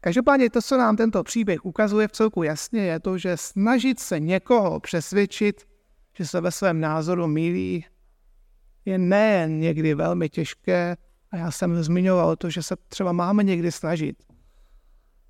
Každopádně 0.00 0.50
to, 0.50 0.62
co 0.62 0.78
nám 0.78 0.96
tento 0.96 1.22
příběh 1.22 1.64
ukazuje 1.64 2.08
v 2.08 2.12
celku 2.12 2.42
jasně, 2.42 2.80
je 2.80 3.00
to, 3.00 3.18
že 3.18 3.36
snažit 3.36 4.00
se 4.00 4.20
někoho 4.20 4.80
přesvědčit, 4.80 5.68
že 6.12 6.26
se 6.26 6.40
ve 6.40 6.50
svém 6.50 6.80
názoru 6.80 7.26
mílí, 7.26 7.84
je 8.84 8.98
nejen 8.98 9.60
někdy 9.60 9.94
velmi 9.94 10.28
těžké, 10.28 10.96
a 11.30 11.36
já 11.36 11.50
jsem 11.50 11.82
zmiňoval 11.82 12.36
to, 12.36 12.50
že 12.50 12.62
se 12.62 12.76
třeba 12.88 13.12
máme 13.12 13.44
někdy 13.44 13.72
snažit, 13.72 14.24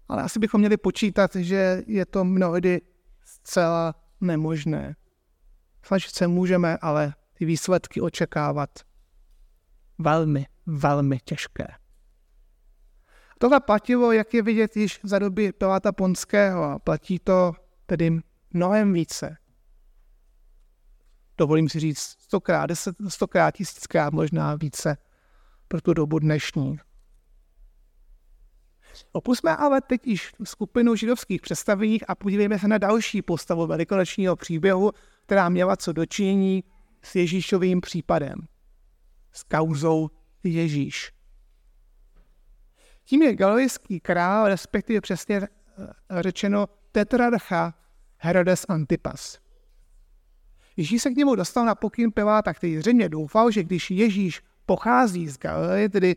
ale 0.08 0.22
asi 0.22 0.38
bychom 0.38 0.60
měli 0.60 0.76
počítat, 0.76 1.36
že 1.36 1.82
je 1.86 2.06
to 2.06 2.24
mnohdy 2.24 2.80
zcela 3.24 3.94
nemožné. 4.20 4.96
Snažit 5.82 6.10
se 6.10 6.26
můžeme, 6.28 6.76
ale 6.76 7.14
ty 7.34 7.44
výsledky 7.44 8.00
očekávat 8.00 8.70
velmi, 9.98 10.46
velmi 10.66 11.18
těžké. 11.24 11.66
Tohle 13.38 13.60
platilo, 13.60 14.12
jak 14.12 14.34
je 14.34 14.42
vidět 14.42 14.76
již 14.76 15.00
za 15.02 15.18
doby 15.18 15.52
Piláta 15.52 15.92
Ponského 15.92 16.64
a 16.64 16.78
platí 16.78 17.18
to 17.18 17.52
tedy 17.86 18.20
mnohem 18.52 18.92
více. 18.92 19.36
Dovolím 21.42 21.68
si 21.68 21.80
říct 21.80 21.98
stokrát, 21.98 22.66
deset, 22.66 22.96
stokrát, 23.08 23.50
tisíckrát, 23.50 24.12
možná 24.12 24.54
více 24.54 24.96
pro 25.68 25.80
tu 25.80 25.94
dobu 25.94 26.18
dnešní. 26.18 26.76
Opusme 29.12 29.56
ale 29.56 29.80
teď 29.80 30.06
již 30.06 30.32
skupinu 30.44 30.94
židovských 30.94 31.40
představených 31.40 32.10
a 32.10 32.14
podívejme 32.14 32.58
se 32.58 32.68
na 32.68 32.78
další 32.78 33.22
postavu 33.22 33.66
velikonočního 33.66 34.36
příběhu, 34.36 34.92
která 35.26 35.48
měla 35.48 35.76
co 35.76 35.92
dočinění 35.92 36.64
s 37.02 37.14
Ježíšovým 37.14 37.80
případem. 37.80 38.34
S 39.32 39.42
kauzou 39.42 40.10
Ježíš. 40.44 41.12
Tím 43.04 43.22
je 43.22 43.36
galilejský 43.36 44.00
král, 44.00 44.48
respektive 44.48 45.00
přesně 45.00 45.36
eh, 45.36 45.48
řečeno 46.22 46.66
tetrarcha 46.92 47.74
Herodes 48.16 48.66
Antipas. 48.68 49.41
Ježíš 50.76 51.02
se 51.02 51.10
k 51.10 51.16
němu 51.16 51.34
dostal 51.34 51.64
na 51.64 51.74
pokyn 51.74 52.12
Piláta, 52.12 52.54
který 52.54 52.78
zřejmě 52.78 53.08
doufal, 53.08 53.50
že 53.50 53.62
když 53.62 53.90
Ježíš 53.90 54.42
pochází 54.66 55.28
z 55.28 55.38
Galileje, 55.38 55.88
tedy 55.88 56.16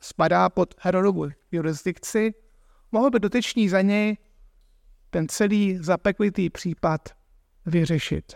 spadá 0.00 0.48
pod 0.48 0.74
Herodovu 0.78 1.28
jurisdikci, 1.52 2.34
mohl 2.92 3.10
by 3.10 3.20
dotyčný 3.20 3.68
za 3.68 3.80
něj 3.82 4.16
ten 5.10 5.28
celý 5.28 5.78
zapeklitý 5.80 6.50
případ 6.50 7.08
vyřešit. 7.66 8.32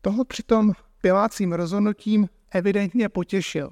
Toho 0.00 0.24
přitom 0.24 0.72
pilácím 1.00 1.52
rozhodnutím 1.52 2.28
evidentně 2.50 3.08
potěšil. 3.08 3.70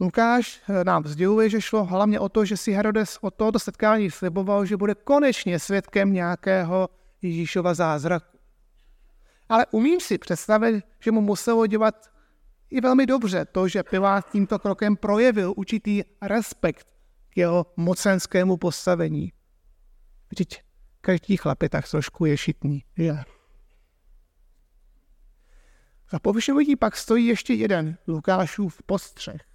Lukáš 0.00 0.62
eh, 0.68 0.84
nám 0.84 1.04
sděluje, 1.04 1.50
že 1.50 1.60
šlo 1.60 1.84
hlavně 1.84 2.20
o 2.20 2.28
to, 2.28 2.44
že 2.44 2.56
si 2.56 2.72
Herodes 2.72 3.18
od 3.20 3.34
tohoto 3.34 3.58
setkání 3.58 4.10
sliboval, 4.10 4.64
že 4.66 4.76
bude 4.76 4.94
konečně 4.94 5.58
svědkem 5.58 6.12
nějakého 6.12 6.88
Ježíšova 7.22 7.74
zázraku. 7.74 8.38
Ale 9.48 9.66
umím 9.70 10.00
si 10.00 10.18
představit, 10.18 10.84
že 11.00 11.10
mu 11.10 11.20
muselo 11.20 11.66
dělat 11.66 12.10
i 12.70 12.80
velmi 12.80 13.06
dobře 13.06 13.44
to, 13.44 13.68
že 13.68 13.82
Pilát 13.82 14.30
tímto 14.32 14.58
krokem 14.58 14.96
projevil 14.96 15.54
určitý 15.56 16.02
respekt 16.22 16.86
k 17.30 17.36
jeho 17.36 17.66
mocenskému 17.76 18.56
postavení. 18.56 19.32
Vždyť 20.30 20.62
každý 21.00 21.36
chlap 21.36 21.62
je 21.62 21.68
tak 21.68 21.88
trošku 21.88 22.24
ješitný, 22.24 22.84
že? 22.96 23.16
Za 26.10 26.18
povšimnutí 26.18 26.76
pak 26.76 26.96
stojí 26.96 27.26
ještě 27.26 27.54
jeden 27.54 27.98
Lukášův 28.06 28.82
postřeh. 28.86 29.51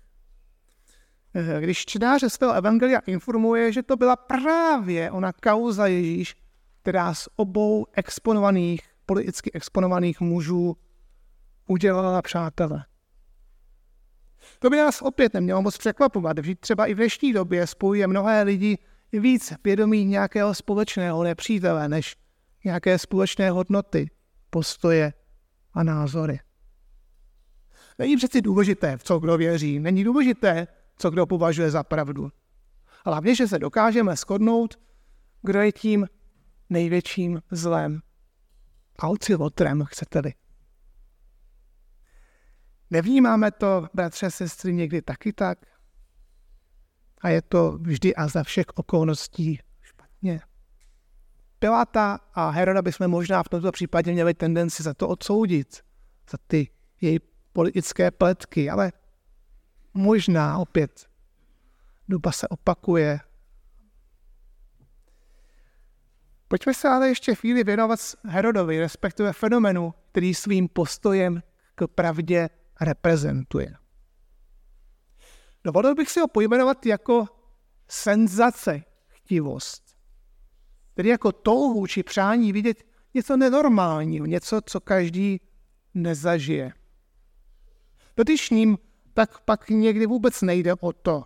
Eh, 1.37 1.61
když 1.61 1.85
čtenáře 1.85 2.29
svého 2.29 2.53
evangelia 2.53 2.99
informuje, 3.05 3.71
že 3.71 3.83
to 3.83 3.97
byla 3.97 4.15
právě 4.15 5.11
ona 5.11 5.33
kauza 5.33 5.87
Ježíš, 5.87 6.35
která 6.81 7.13
z 7.13 7.29
obou 7.35 7.85
exponovaných, 7.93 8.81
politicky 9.05 9.51
exponovaných 9.53 10.21
mužů 10.21 10.77
udělala 11.67 12.21
přátele. 12.21 12.85
To 14.59 14.69
by 14.69 14.77
nás 14.77 15.01
opět 15.01 15.33
nemělo 15.33 15.61
moc 15.61 15.77
překvapovat, 15.77 16.37
že 16.43 16.55
třeba 16.55 16.85
i 16.85 16.93
v 16.93 16.97
dnešní 16.97 17.33
době 17.33 17.67
spojuje 17.67 18.07
mnohé 18.07 18.43
lidi 18.43 18.77
víc 19.13 19.53
vědomí 19.63 20.05
nějakého 20.05 20.55
společného 20.55 21.23
nepřítele, 21.23 21.89
než 21.89 22.15
nějaké 22.65 22.99
společné 22.99 23.51
hodnoty, 23.51 24.09
postoje 24.49 25.13
a 25.73 25.83
názory. 25.83 26.39
Není 27.99 28.17
přeci 28.17 28.41
důležité, 28.41 28.97
v 28.97 29.03
co 29.03 29.19
kdo 29.19 29.37
věří. 29.37 29.79
Není 29.79 30.03
důležité, 30.03 30.67
co 30.97 31.09
kdo 31.09 31.25
považuje 31.25 31.71
za 31.71 31.83
pravdu. 31.83 32.31
Hlavně, 33.05 33.35
že 33.35 33.47
se 33.47 33.59
dokážeme 33.59 34.15
shodnout, 34.15 34.79
kdo 35.41 35.61
je 35.61 35.71
tím 35.71 36.07
největším 36.69 37.41
zlem. 37.51 38.01
Alcilotrem, 38.99 39.83
chcete-li. 39.85 40.33
Nevnímáme 42.89 43.51
to, 43.51 43.87
bratře, 43.93 44.31
sestry, 44.31 44.73
někdy 44.73 45.01
taky 45.01 45.33
tak? 45.33 45.59
A 47.21 47.29
je 47.29 47.41
to 47.41 47.77
vždy 47.81 48.15
a 48.15 48.27
za 48.27 48.43
všech 48.43 48.65
okolností 48.75 49.59
špatně. 49.81 50.41
Piláta 51.59 52.19
a 52.33 52.49
Heroda 52.49 52.81
bychom 52.81 53.07
možná 53.07 53.43
v 53.43 53.49
tomto 53.49 53.71
případě 53.71 54.11
měli 54.11 54.33
tendenci 54.33 54.83
za 54.83 54.93
to 54.93 55.07
odsoudit, 55.07 55.83
za 56.31 56.37
ty 56.47 56.69
její 57.01 57.19
politické 57.53 58.11
pletky, 58.11 58.69
ale 58.69 58.91
možná 59.97 60.57
opět 60.57 61.07
doba 62.07 62.31
se 62.31 62.47
opakuje. 62.47 63.19
Pojďme 66.47 66.73
se 66.73 66.89
ale 66.89 67.07
ještě 67.07 67.35
chvíli 67.35 67.63
věnovat 67.63 67.99
Herodovi, 68.23 68.79
respektive 68.79 69.33
fenomenu, 69.33 69.93
který 70.11 70.33
svým 70.33 70.67
postojem 70.67 71.43
k 71.75 71.87
pravdě 71.87 72.49
reprezentuje. 72.81 73.75
Dovolil 75.63 75.95
bych 75.95 76.11
si 76.11 76.19
ho 76.19 76.27
pojmenovat 76.27 76.85
jako 76.85 77.25
senzace 77.87 78.83
chtivost. 79.07 79.97
Tedy 80.93 81.09
jako 81.09 81.31
touhu 81.31 81.87
či 81.87 82.03
přání 82.03 82.51
vidět 82.51 82.83
něco 83.13 83.37
nenormálního, 83.37 84.25
něco, 84.25 84.61
co 84.65 84.79
každý 84.79 85.41
nezažije. 85.93 86.73
Totiž 88.15 88.49
ním 88.49 88.77
tak 89.17 89.39
pak 89.39 89.69
někdy 89.69 90.05
vůbec 90.05 90.41
nejde 90.41 90.73
o 90.73 90.93
to, 90.93 91.25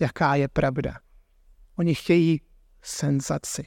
jaká 0.00 0.34
je 0.34 0.48
pravda. 0.48 1.00
Oni 1.76 1.94
chtějí 1.94 2.40
senzaci. 2.82 3.66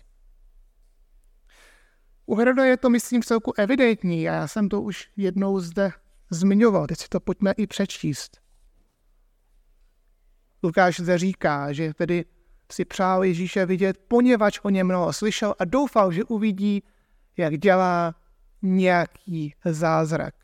U 2.26 2.36
Heroda 2.36 2.66
je 2.66 2.78
to, 2.78 2.90
myslím, 2.90 3.24
celku 3.24 3.54
evidentní 3.58 4.30
a 4.30 4.34
já 4.34 4.48
jsem 4.48 4.70
to 4.70 4.82
už 4.82 5.10
jednou 5.18 5.60
zde 5.60 5.92
zmiňoval. 6.30 6.88
Teď 6.88 7.00
si 7.00 7.08
to 7.08 7.20
pojďme 7.20 7.52
i 7.52 7.68
přečíst. 7.68 8.42
Lukáš 10.64 11.00
zde 11.00 11.18
říká, 11.18 11.74
že 11.74 11.94
tedy 11.94 12.26
si 12.72 12.86
přál 12.86 13.24
Ježíše 13.24 13.66
vidět, 13.66 13.98
poněvadž 14.08 14.60
o 14.64 14.70
něm 14.70 14.88
mnoho 14.88 15.14
slyšel 15.14 15.56
a 15.60 15.66
doufal, 15.66 16.12
že 16.12 16.24
uvidí, 16.24 16.84
jak 17.38 17.58
dělá 17.58 18.16
nějaký 18.62 19.56
zázrak. 19.66 20.43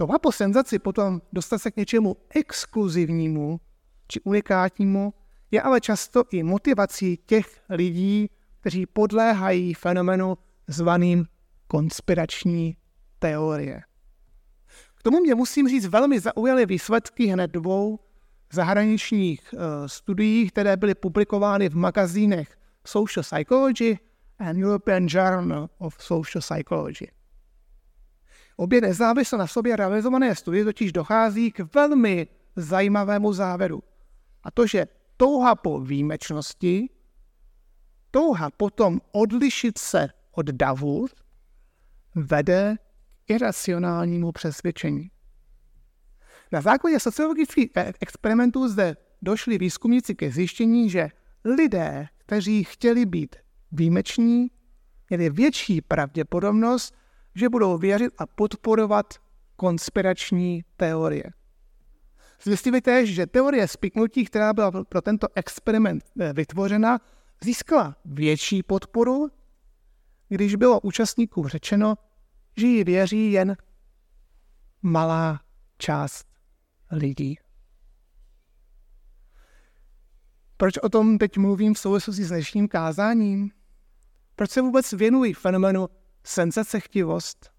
Tohle 0.00 0.18
po 0.18 0.32
senzaci 0.32 0.78
potom 0.78 1.20
dostat 1.32 1.58
se 1.58 1.70
k 1.70 1.76
něčemu 1.76 2.16
exkluzivnímu 2.34 3.60
či 4.08 4.20
unikátnímu 4.20 5.14
je 5.50 5.62
ale 5.62 5.80
často 5.80 6.24
i 6.30 6.42
motivací 6.42 7.18
těch 7.26 7.60
lidí, 7.68 8.30
kteří 8.60 8.86
podléhají 8.86 9.74
fenomenu 9.74 10.38
zvaným 10.68 11.26
konspirační 11.66 12.76
teorie. 13.18 13.82
K 14.94 15.02
tomu 15.02 15.20
mě 15.20 15.34
musím 15.34 15.68
říct 15.68 15.86
velmi 15.86 16.20
zaujaly 16.20 16.66
výsledky 16.66 17.26
hned 17.26 17.50
dvou 17.50 17.98
zahraničních 18.52 19.54
uh, 19.54 19.60
studií, 19.86 20.48
které 20.48 20.76
byly 20.76 20.94
publikovány 20.94 21.68
v 21.68 21.76
magazínech 21.76 22.56
Social 22.86 23.22
Psychology 23.22 23.98
and 24.38 24.64
European 24.64 25.06
Journal 25.08 25.70
of 25.78 25.96
Social 25.98 26.40
Psychology. 26.40 27.19
Obě 28.60 28.80
nezávisle 28.80 29.38
na 29.38 29.46
sobě 29.46 29.76
realizované 29.76 30.34
studie 30.34 30.64
totiž 30.64 30.92
dochází 30.92 31.52
k 31.52 31.74
velmi 31.74 32.26
zajímavému 32.56 33.32
závěru. 33.32 33.82
A 34.42 34.50
to, 34.50 34.66
že 34.66 34.86
touha 35.16 35.54
po 35.54 35.80
výjimečnosti, 35.80 36.88
touha 38.10 38.50
potom 38.50 39.00
odlišit 39.12 39.78
se 39.78 40.08
od 40.32 40.46
davu, 40.46 41.06
vede 42.14 42.76
k 43.26 43.30
iracionálnímu 43.30 44.32
přesvědčení. 44.32 45.10
Na 46.52 46.60
základě 46.60 47.00
sociologických 47.00 47.70
e- 47.76 47.92
experimentů 48.00 48.68
zde 48.68 48.96
došli 49.22 49.58
výzkumníci 49.58 50.14
ke 50.14 50.30
zjištění, 50.30 50.90
že 50.90 51.08
lidé, 51.44 52.06
kteří 52.18 52.64
chtěli 52.64 53.06
být 53.06 53.36
výjimeční, 53.72 54.50
měli 55.10 55.30
větší 55.30 55.80
pravděpodobnost, 55.80 56.99
že 57.34 57.48
budou 57.48 57.78
věřit 57.78 58.12
a 58.18 58.26
podporovat 58.26 59.14
konspirační 59.56 60.64
teorie. 60.76 61.24
Zjistili 62.42 62.80
též, 62.80 63.14
že 63.14 63.26
teorie 63.26 63.68
spiknutí, 63.68 64.24
která 64.24 64.52
byla 64.52 64.84
pro 64.84 65.02
tento 65.02 65.26
experiment 65.34 66.04
eh, 66.20 66.32
vytvořena, 66.32 66.98
získala 67.44 67.96
větší 68.04 68.62
podporu, 68.62 69.28
když 70.28 70.54
bylo 70.54 70.80
účastníkům 70.80 71.48
řečeno, 71.48 71.94
že 72.56 72.66
ji 72.66 72.84
věří 72.84 73.32
jen 73.32 73.56
malá 74.82 75.40
část 75.78 76.26
lidí. 76.90 77.38
Proč 80.56 80.78
o 80.78 80.88
tom 80.88 81.18
teď 81.18 81.36
mluvím 81.36 81.74
v 81.74 81.78
souvislosti 81.78 82.24
s 82.24 82.28
dnešním 82.28 82.68
kázáním? 82.68 83.50
Proč 84.36 84.50
se 84.50 84.60
vůbec 84.60 84.92
věnují 84.92 85.34
fenomenu 85.34 85.88
senzacechtivost? 86.30 87.50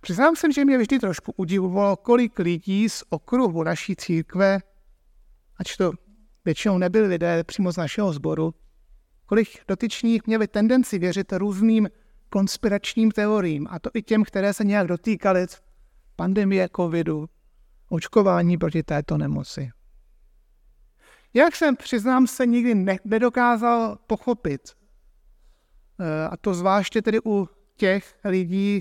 Přiznám 0.00 0.36
se, 0.36 0.52
že 0.52 0.64
mě 0.64 0.78
vždy 0.78 0.98
trošku 0.98 1.32
udivovalo, 1.36 1.96
kolik 1.96 2.38
lidí 2.38 2.88
z 2.88 3.04
okruhu 3.08 3.62
naší 3.62 3.96
církve, 3.96 4.58
ač 5.56 5.76
to 5.76 5.92
většinou 6.44 6.78
nebyli 6.78 7.06
lidé 7.06 7.44
přímo 7.44 7.72
z 7.72 7.76
našeho 7.76 8.12
sboru, 8.12 8.54
kolik 9.26 9.48
dotyčných 9.68 10.26
měli 10.26 10.48
tendenci 10.48 10.98
věřit 10.98 11.32
různým 11.32 11.88
konspiračním 12.28 13.10
teoriím, 13.10 13.66
a 13.70 13.78
to 13.78 13.90
i 13.94 14.02
těm, 14.02 14.24
které 14.24 14.54
se 14.54 14.64
nějak 14.64 14.86
dotýkaly 14.86 15.46
pandemie 16.16 16.68
covidu, 16.76 17.28
očkování 17.88 18.58
proti 18.58 18.82
této 18.82 19.18
nemoci. 19.18 19.70
Jak 21.34 21.56
jsem, 21.56 21.76
přiznám 21.76 22.26
se, 22.26 22.46
nikdy 22.46 22.74
ne- 22.74 22.98
nedokázal 23.04 23.98
pochopit, 24.06 24.79
a 26.30 26.36
to 26.36 26.54
zvláště 26.54 27.02
tedy 27.02 27.18
u 27.26 27.48
těch 27.76 28.18
lidí, 28.24 28.80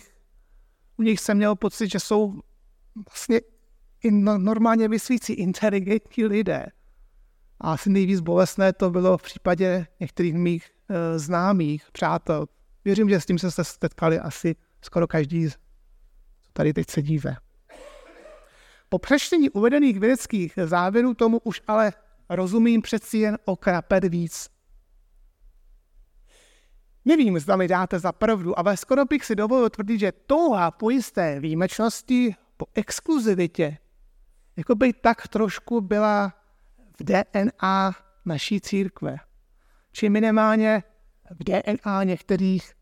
u 0.98 1.04
nich 1.04 1.20
jsem 1.20 1.38
měl 1.38 1.56
pocit, 1.56 1.92
že 1.92 2.00
jsou 2.00 2.40
vlastně 3.10 3.42
no, 4.12 4.38
normálně 4.38 4.88
myslící, 4.88 5.34
inteligentní 5.34 6.26
lidé. 6.26 6.66
A 7.62 7.74
asi 7.74 7.90
nejvíc 7.90 8.20
bolestné 8.20 8.74
to 8.74 8.90
bylo 8.90 9.18
v 9.18 9.22
případě 9.22 9.88
některých 10.00 10.34
mých 10.34 10.70
e, 10.90 11.20
známých, 11.20 11.86
přátel. 11.92 12.46
Věřím, 12.86 13.10
že 13.10 13.22
s 13.22 13.26
tím 13.26 13.40
se 13.40 13.64
setkali 13.64 14.20
asi 14.20 14.56
skoro 14.82 15.08
každý, 15.08 15.50
co 15.50 15.58
tady 16.54 16.74
teď 16.74 16.90
sedíte. 16.90 17.36
Po 18.90 19.00
přečtení 19.00 19.50
uvedených 19.50 20.00
vědeckých 20.00 20.54
závěrů 20.66 21.14
tomu 21.14 21.40
už 21.44 21.62
ale 21.68 21.94
rozumím 22.30 22.82
přeci 22.82 23.18
jen 23.18 23.38
o 23.46 23.58
víc. 24.10 24.50
Nevím, 27.10 27.40
zda 27.40 27.56
mi 27.56 27.68
dáte 27.68 28.00
za 28.00 28.12
pravdu, 28.12 28.60
ale 28.60 28.78
skoro 28.78 29.06
bych 29.06 29.26
si 29.26 29.36
dovolil 29.36 29.70
tvrdit, 29.70 30.00
že 30.00 30.12
touha 30.12 30.72
po 30.72 30.90
jisté 30.90 31.40
výjimečnosti, 31.40 32.36
po 32.58 32.66
exkluzivitě, 32.76 33.78
jako 34.58 34.76
by 34.76 34.94
tak 34.94 35.28
trošku 35.28 35.82
byla 35.82 36.34
v 37.00 37.04
DNA 37.04 37.96
naší 38.26 38.62
církve. 38.62 39.18
Či 39.92 40.10
minimálně 40.10 40.84
v 41.32 41.44
DNA 41.44 42.04
některých 42.04 42.74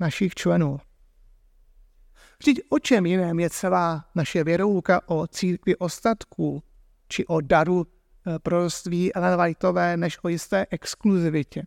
našich 0.00 0.34
členů. 0.34 0.78
Vždyť 2.38 2.60
o 2.68 2.78
čem 2.78 3.06
jiném 3.06 3.40
je 3.40 3.50
celá 3.50 4.04
naše 4.14 4.44
věrouka 4.44 5.00
o 5.06 5.26
církvi 5.26 5.76
ostatků, 5.76 6.62
či 7.08 7.26
o 7.26 7.40
daru 7.40 7.86
eh, 7.86 8.38
proroctví 8.38 9.14
Ellen 9.14 9.42
Whiteové, 9.42 9.96
než 9.96 10.18
o 10.22 10.28
jisté 10.28 10.66
exkluzivitě. 10.70 11.62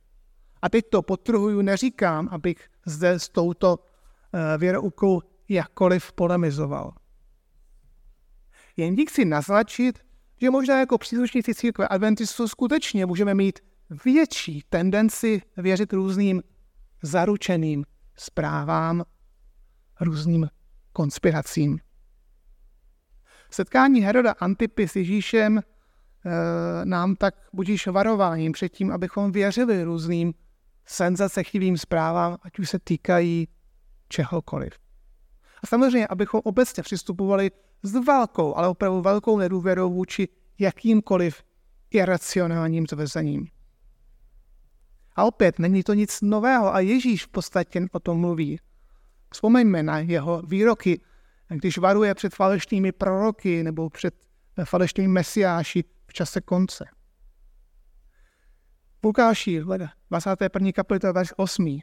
A 0.62 0.70
teď 0.70 0.86
to 0.90 1.02
potrhuju, 1.02 1.62
neříkám, 1.62 2.30
abych 2.32 2.70
zde 2.86 3.20
s 3.20 3.30
touto 3.30 3.80
eh, 4.34 4.58
věroukou 4.58 5.22
jakkoliv 5.50 6.12
polemizoval. 6.14 6.94
Jen 8.78 8.96
dík 8.96 9.10
si 9.10 9.26
naznačit, 9.26 10.00
že 10.42 10.50
možná 10.50 10.80
jako 10.80 10.98
příslušníci 10.98 11.56
církve 11.56 11.88
adventistů 11.88 12.48
skutečně 12.48 13.06
můžeme 13.06 13.34
mít 13.34 13.60
větší 14.06 14.64
tendenci 14.70 15.42
věřit 15.58 15.94
různým 15.94 16.44
zaručeným 17.04 17.86
zprávám, 18.16 19.04
různým 20.02 20.50
konspiracím. 20.94 21.80
Setkání 23.52 24.02
Heroda 24.02 24.32
Antipy 24.40 24.88
s 24.88 24.96
Ježíšem 24.96 25.58
e, 25.58 25.62
nám 26.86 27.16
tak 27.16 27.36
budíš 27.54 27.88
varováním 27.88 28.52
před 28.52 28.70
tím, 28.70 28.92
abychom 28.92 29.32
věřili 29.32 29.84
různým 29.84 30.34
senzacechtivým 30.88 31.78
zprávám, 31.78 32.38
ať 32.42 32.60
už 32.60 32.70
se 32.70 32.80
týkají 32.80 33.48
čehokoliv. 34.10 34.74
A 35.64 35.68
samozřejmě, 35.68 36.08
abychom 36.08 36.42
obecně 36.44 36.84
přistupovali 36.84 37.52
s 37.84 37.94
velkou, 37.94 38.56
ale 38.56 38.68
opravdu 38.68 39.02
velkou 39.02 39.38
nedůvěrou 39.38 39.94
vůči 39.94 40.28
jakýmkoliv 40.60 41.44
iracionálním 41.92 42.86
tvrzením. 42.86 43.48
A 45.16 45.24
opět, 45.24 45.60
není 45.60 45.84
to 45.84 45.94
nic 45.94 46.22
nového 46.22 46.74
a 46.76 46.80
Ježíš 46.80 47.26
v 47.26 47.28
podstatě 47.28 47.86
o 47.92 48.00
tom 48.00 48.20
mluví. 48.20 48.60
Vzpomeňme 49.34 49.84
na 49.84 50.00
jeho 50.00 50.42
výroky, 50.42 51.02
když 51.50 51.78
varuje 51.78 52.16
před 52.16 52.36
falešnými 52.36 52.92
proroky 52.92 53.64
nebo 53.64 53.90
před 53.90 54.16
falešnými 54.64 55.08
mesiáši 55.08 55.84
v 56.08 56.14
čase 56.14 56.42
konce. 56.42 56.86
Lukáši, 59.08 59.64
21. 60.10 60.72
kapitola, 60.72 61.14
verš 61.14 61.34
8. 61.38 61.80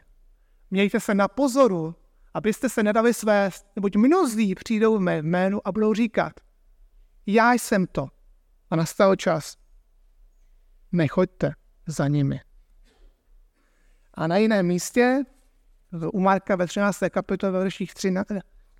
Mějte 0.70 1.00
se 1.00 1.14
na 1.14 1.28
pozoru, 1.28 1.94
abyste 2.34 2.68
se 2.68 2.82
nedali 2.82 3.14
svést, 3.14 3.66
neboť 3.76 3.96
mnozí 3.96 4.54
přijdou 4.54 4.98
v 4.98 5.00
mé 5.00 5.18
jménu 5.18 5.68
a 5.68 5.72
budou 5.72 5.94
říkat, 5.94 6.32
já 7.26 7.52
jsem 7.52 7.86
to. 7.86 8.08
A 8.70 8.76
nastal 8.76 9.16
čas. 9.16 9.56
Nechoďte 10.92 11.52
za 11.86 12.08
nimi. 12.08 12.40
A 14.14 14.26
na 14.26 14.36
jiném 14.36 14.66
místě, 14.66 15.24
u 16.12 16.20
Marka 16.20 16.56
ve 16.56 16.66
13. 16.66 16.98
kapitole 17.10 17.52
ve 17.52 17.58
verších 17.58 17.92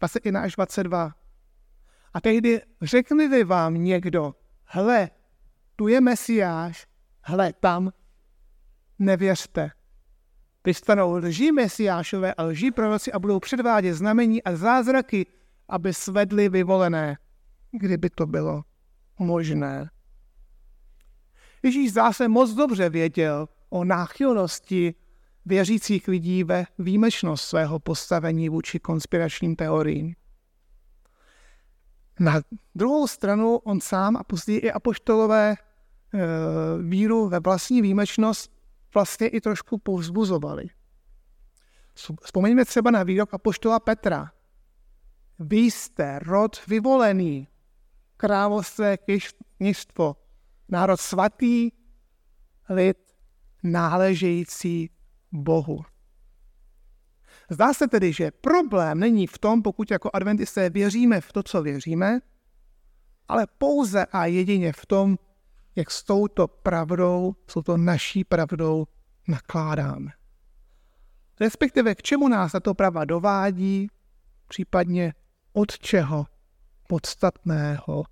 21 0.01 0.41
až 0.41 0.57
22. 0.57 1.15
A 2.15 2.21
tehdy 2.21 2.63
řekli 2.83 3.45
vám 3.45 3.75
někdo, 3.75 4.35
hle, 4.65 5.11
tu 5.77 5.89
je 5.89 6.01
Mesiáš, 6.01 6.87
hle, 7.23 7.53
tam 7.53 7.93
nevěřte. 8.99 9.71
Vystanou 10.67 11.13
lží 11.13 11.53
mesiášové 11.53 12.35
a 12.35 12.43
lží 12.43 12.71
proroci 12.71 13.13
a 13.13 13.19
budou 13.19 13.41
předvádět 13.41 13.95
znamení 13.95 14.43
a 14.43 14.57
zázraky, 14.57 15.27
aby 15.69 15.95
svedli 15.95 16.49
vyvolené, 16.49 17.19
kdyby 17.73 18.11
to 18.11 18.27
bylo 18.27 18.63
možné. 19.19 19.91
Ježíš 21.63 21.93
zase 21.93 22.29
moc 22.29 22.55
dobře 22.55 22.89
věděl 22.89 23.49
o 23.71 23.85
náchylnosti 23.85 24.95
věřících 25.47 26.09
lidí 26.09 26.45
ve 26.45 26.65
výjimečnost 26.79 27.45
svého 27.45 27.79
postavení 27.79 28.49
vůči 28.49 28.79
konspiračním 28.79 29.57
teoriím. 29.57 30.15
Na 32.21 32.41
druhou 32.75 33.07
stranu 33.07 33.57
on 33.57 33.81
sám 33.81 34.17
a 34.17 34.25
později 34.25 34.59
i 34.59 34.73
apoštolové 34.73 35.51
e, 35.51 35.57
víru 36.83 37.29
ve 37.29 37.41
vlastní 37.41 37.83
výjimečnost 37.83 38.54
vlastně 38.95 39.29
i 39.29 39.41
trošku 39.41 39.79
povzbuzovali. 39.79 40.65
Vzpomeňme 42.23 42.65
třeba 42.65 42.91
na 42.91 43.03
výrok 43.03 43.35
apoštola 43.35 43.81
Petra. 43.81 44.33
Vy 45.39 45.57
jste 45.57 46.19
rod 46.19 46.67
vyvolený, 46.67 47.49
království 48.17 48.87
kněžstvo, 49.59 50.17
národ 50.69 51.01
svatý, 51.01 51.71
lid 52.69 52.99
náležející 53.63 54.91
Bohu. 55.33 55.85
Zdá 57.51 57.75
se 57.75 57.89
tedy, 57.89 58.13
že 58.13 58.31
problém 58.31 59.01
není 59.01 59.27
v 59.27 59.39
tom, 59.39 59.63
pokud 59.63 59.91
jako 59.91 60.11
adventisté 60.13 60.71
věříme 60.71 61.21
v 61.21 61.33
to, 61.33 61.43
co 61.43 61.63
věříme, 61.63 62.21
ale 63.29 63.47
pouze 63.59 64.07
a 64.07 64.27
jedině 64.27 64.73
v 64.73 64.87
tom, 64.87 65.19
jak 65.77 65.91
s 65.91 66.03
touto 66.03 66.49
pravdou, 66.49 67.37
s 67.47 67.53
touto 67.53 67.77
naší 67.77 68.25
pravdou 68.25 68.87
nakládáme. 69.29 70.11
Respektive 71.41 71.95
k 71.95 72.03
čemu 72.03 72.29
nás 72.29 72.53
tato 72.53 72.75
pravda 72.75 73.05
dovádí, 73.05 73.89
případně 74.49 75.15
od 75.53 75.79
čeho 75.79 76.27
podstatného, 76.89 78.05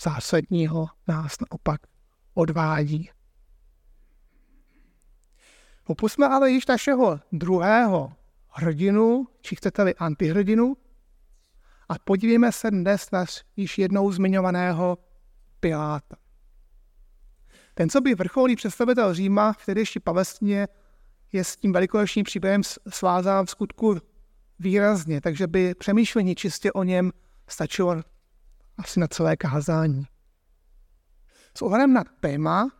zásadního 0.00 0.86
nás 1.08 1.36
naopak 1.40 1.80
odvádí. 2.34 3.10
Opusme 5.86 6.26
ale 6.28 6.50
již 6.50 6.66
našeho 6.66 7.20
druhého 7.32 8.12
hrdinu, 8.48 9.28
či 9.40 9.56
chcete-li 9.56 9.94
antihrdinu, 9.94 10.76
a 11.88 11.98
podívejme 12.04 12.52
se 12.52 12.70
dnes 12.70 13.10
na 13.10 13.24
již 13.56 13.78
jednou 13.78 14.12
zmiňovaného 14.12 14.98
Piláta. 15.60 16.21
Ten, 17.74 17.88
co 17.88 18.00
by 18.00 18.14
vrcholný 18.14 18.56
představitel 18.56 19.14
Říma 19.14 19.52
v 19.52 19.66
tehdejší 19.66 20.00
Palestině, 20.00 20.68
je 21.32 21.44
s 21.44 21.56
tím 21.56 21.72
velikonočním 21.72 22.24
příběhem 22.24 22.62
svázán 22.88 23.46
v 23.46 23.50
skutku 23.50 23.98
výrazně, 24.58 25.20
takže 25.20 25.46
by 25.46 25.74
přemýšlení 25.74 26.34
čistě 26.34 26.72
o 26.72 26.82
něm 26.82 27.12
stačilo 27.48 28.02
asi 28.78 29.00
na 29.00 29.08
celé 29.08 29.36
kázání. 29.36 30.04
S 31.56 31.62
ohledem 31.62 31.92
na 31.92 32.04
téma 32.20 32.70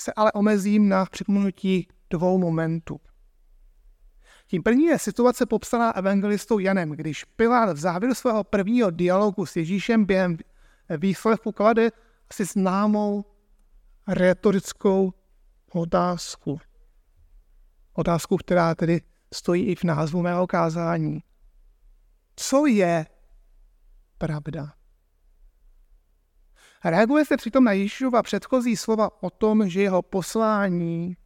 se 0.00 0.12
ale 0.12 0.32
omezím 0.32 0.88
na 0.88 1.04
připomenutí 1.04 1.88
dvou 2.10 2.38
momentů. 2.38 3.00
Tím 4.46 4.62
první 4.62 4.84
je 4.84 4.98
situace 4.98 5.46
popsaná 5.46 5.96
evangelistou 5.96 6.58
Janem, 6.58 6.90
když 6.90 7.24
Pilát 7.24 7.72
v 7.72 7.78
závěru 7.78 8.14
svého 8.14 8.44
prvního 8.44 8.90
dialogu 8.90 9.46
s 9.46 9.56
Ježíšem 9.56 10.04
během 10.04 10.36
výslechu 10.98 11.52
klade 11.52 11.90
si 12.32 12.44
známou 12.44 13.24
retorickou 14.08 15.12
otázku. 15.72 16.60
Otázku, 17.92 18.36
která 18.36 18.74
tedy 18.74 19.00
stojí 19.34 19.66
i 19.66 19.74
v 19.74 19.84
názvu 19.84 20.22
mého 20.22 20.46
kázání. 20.46 21.22
Co 22.36 22.66
je 22.66 23.06
pravda? 24.18 24.72
Reaguje 26.84 27.24
se 27.24 27.36
přitom 27.36 27.64
na 27.64 27.72
Ježíšova 27.72 28.22
předchozí 28.22 28.76
slova 28.76 29.22
o 29.22 29.30
tom, 29.30 29.68
že 29.68 29.82
jeho 29.82 30.02
poslání 30.02 31.16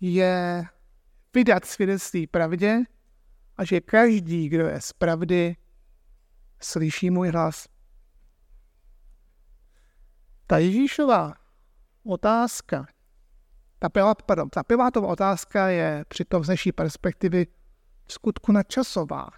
je 0.00 0.64
vydat 1.34 1.64
svědectví 1.64 2.26
pravdě 2.26 2.78
a 3.56 3.64
že 3.64 3.80
každý, 3.80 4.48
kdo 4.48 4.66
je 4.66 4.80
z 4.80 4.92
pravdy, 4.92 5.56
slyší 6.60 7.10
můj 7.10 7.28
hlas. 7.28 7.66
Ta 10.46 10.58
Ježíšová 10.58 11.34
otázka, 12.04 12.86
ta, 13.78 13.88
Pilát, 13.88 14.22
pardon, 14.22 14.50
ta 14.50 14.62
Pilátova 14.62 15.08
otázka 15.08 15.68
je 15.68 16.04
přitom 16.08 16.44
z 16.44 16.48
naší 16.48 16.72
perspektivy 16.72 17.46
v 18.06 18.12
skutku 18.12 18.52
nadčasová. 18.52 19.28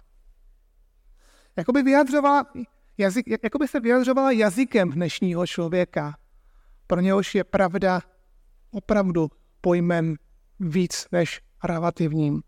Jakoby, 1.55 1.83
vyjadřovala, 1.83 2.45
jazyk, 2.97 3.25
jakoby 3.43 3.67
se 3.67 3.79
vyjadřovala 3.79 4.31
jazykem 4.31 4.91
dnešního 4.91 5.47
člověka. 5.47 6.17
Pro 6.87 7.01
něhož 7.01 7.35
je 7.35 7.43
pravda 7.43 8.01
opravdu 8.71 9.31
pojmem 9.61 10.15
víc 10.59 11.07
než 11.11 11.41
relativním. 11.63 12.43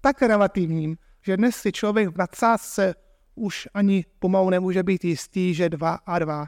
Tak 0.00 0.22
relativním, 0.22 0.96
že 1.22 1.36
dnes 1.36 1.56
si 1.56 1.72
člověk 1.72 2.08
v 2.08 2.18
nadsázce 2.18 2.94
už 3.34 3.68
ani 3.74 4.04
pomalu 4.18 4.50
nemůže 4.50 4.82
být 4.82 5.04
jistý, 5.04 5.54
že 5.54 5.68
dva 5.68 5.94
a 5.94 6.18
dva 6.18 6.46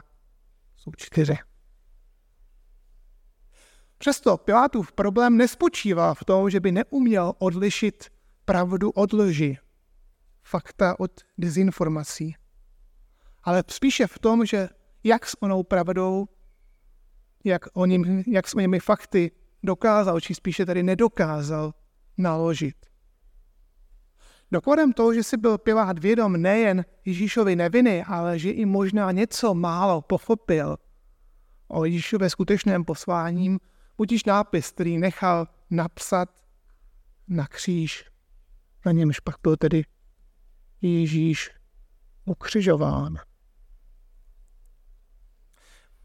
jsou 0.83 0.91
čtyři. 0.97 1.37
Přesto 3.97 4.37
Pilátův 4.37 4.91
problém 4.91 5.37
nespočívá 5.37 6.13
v 6.13 6.25
tom, 6.25 6.49
že 6.49 6.59
by 6.59 6.71
neuměl 6.71 7.33
odlišit 7.39 8.09
pravdu 8.45 8.91
od 8.91 9.13
lži, 9.13 9.57
fakta 10.43 10.99
od 10.99 11.11
dezinformací, 11.37 12.35
ale 13.43 13.63
spíše 13.67 14.07
v 14.07 14.19
tom, 14.19 14.45
že 14.45 14.69
jak 15.03 15.25
s 15.25 15.41
onou 15.41 15.63
pravdou, 15.63 16.27
jak, 17.43 17.65
o 17.73 17.85
ním, 17.85 18.23
jak 18.27 18.47
s 18.47 18.53
onými 18.53 18.79
fakty 18.79 19.31
dokázal, 19.63 20.19
či 20.19 20.35
spíše 20.35 20.65
tady 20.65 20.83
nedokázal 20.83 21.73
naložit. 22.17 22.92
Dokladem 24.53 24.93
toho, 24.93 25.13
že 25.13 25.23
si 25.23 25.37
byl 25.37 25.57
Pilát 25.57 25.99
vědom 25.99 26.41
nejen 26.41 26.85
Ježíšovi 27.05 27.55
neviny, 27.55 28.03
ale 28.03 28.39
že 28.39 28.49
i 28.49 28.65
možná 28.65 29.11
něco 29.11 29.53
málo 29.53 30.01
pochopil 30.01 30.77
o 31.67 31.85
Ježíšově 31.85 32.29
skutečném 32.29 32.85
poslání, 32.85 33.57
budiž 33.97 34.25
nápis, 34.25 34.71
který 34.71 34.97
nechal 34.97 35.47
napsat 35.69 36.29
na 37.27 37.47
kříž. 37.47 38.05
Na 38.85 38.91
němž 38.91 39.19
pak 39.19 39.35
byl 39.43 39.57
tedy 39.57 39.83
Ježíš 40.81 41.51
ukřižován. 42.25 43.17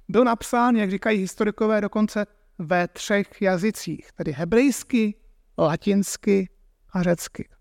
Byl 0.08 0.24
napsán, 0.24 0.76
jak 0.76 0.90
říkají 0.90 1.20
historikové, 1.20 1.80
dokonce 1.80 2.26
ve 2.58 2.88
třech 2.88 3.42
jazycích, 3.42 4.12
tedy 4.12 4.32
hebrejsky, 4.32 5.14
latinsky 5.58 6.48
a 6.92 7.02
řecky. 7.02 7.57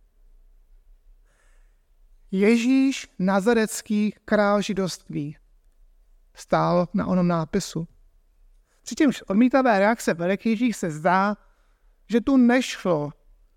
Ježíš 2.32 3.08
Nazarecký 3.20 4.14
král 4.26 4.62
židoství 4.62 5.38
stál 6.36 6.88
na 6.94 7.08
onom 7.08 7.28
nápisu. 7.28 7.88
Přičemž 8.82 9.22
odmítavé 9.22 9.80
reakce 9.80 10.14
velikých 10.14 10.76
se 10.76 10.92
zdá, 10.92 11.38
že 12.10 12.22
tu 12.22 12.38
nešlo 12.38 13.12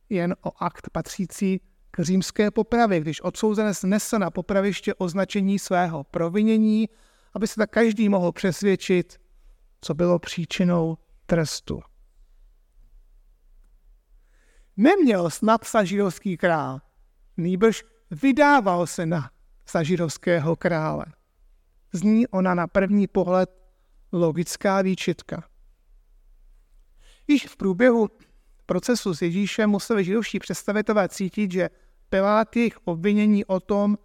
jen 0.08 0.36
o 0.42 0.62
akt 0.62 0.90
patřící 0.90 1.60
k 1.90 2.00
římské 2.02 2.50
popravě, 2.50 3.00
když 3.00 3.20
odsouzenec 3.20 3.82
nese 3.82 4.18
na 4.18 4.30
popraviště 4.30 4.94
označení 4.94 5.58
svého 5.58 6.04
provinění, 6.04 6.88
aby 7.34 7.46
se 7.46 7.54
tak 7.54 7.70
každý 7.70 8.08
mohl 8.08 8.32
přesvědčit, 8.32 9.20
co 9.80 9.94
bylo 9.94 10.18
příčinou 10.18 10.98
trestu. 11.26 11.80
Neměl 14.76 15.30
snad 15.30 15.64
sažidovský 15.64 16.36
král, 16.36 16.80
nýbrž 17.36 17.84
vydával 18.10 18.86
se 18.86 19.06
na 19.06 19.30
sažidovského 19.66 20.56
krále. 20.56 21.04
Zní 21.92 22.26
ona 22.26 22.54
na 22.54 22.66
první 22.66 23.06
pohled 23.06 23.50
logická 24.12 24.82
výčitka. 24.82 25.44
Již 27.28 27.46
v 27.46 27.56
průběhu 27.56 28.08
procesu 28.66 29.14
s 29.14 29.22
Ježíšem 29.22 29.70
museli 29.70 30.04
židovští 30.04 30.38
představitelé 30.38 31.08
cítit, 31.08 31.52
že 31.52 31.70
Pilát 32.08 32.56
jejich 32.56 32.78
obvinění 32.84 33.44
o 33.44 33.60
tom, 33.60 33.98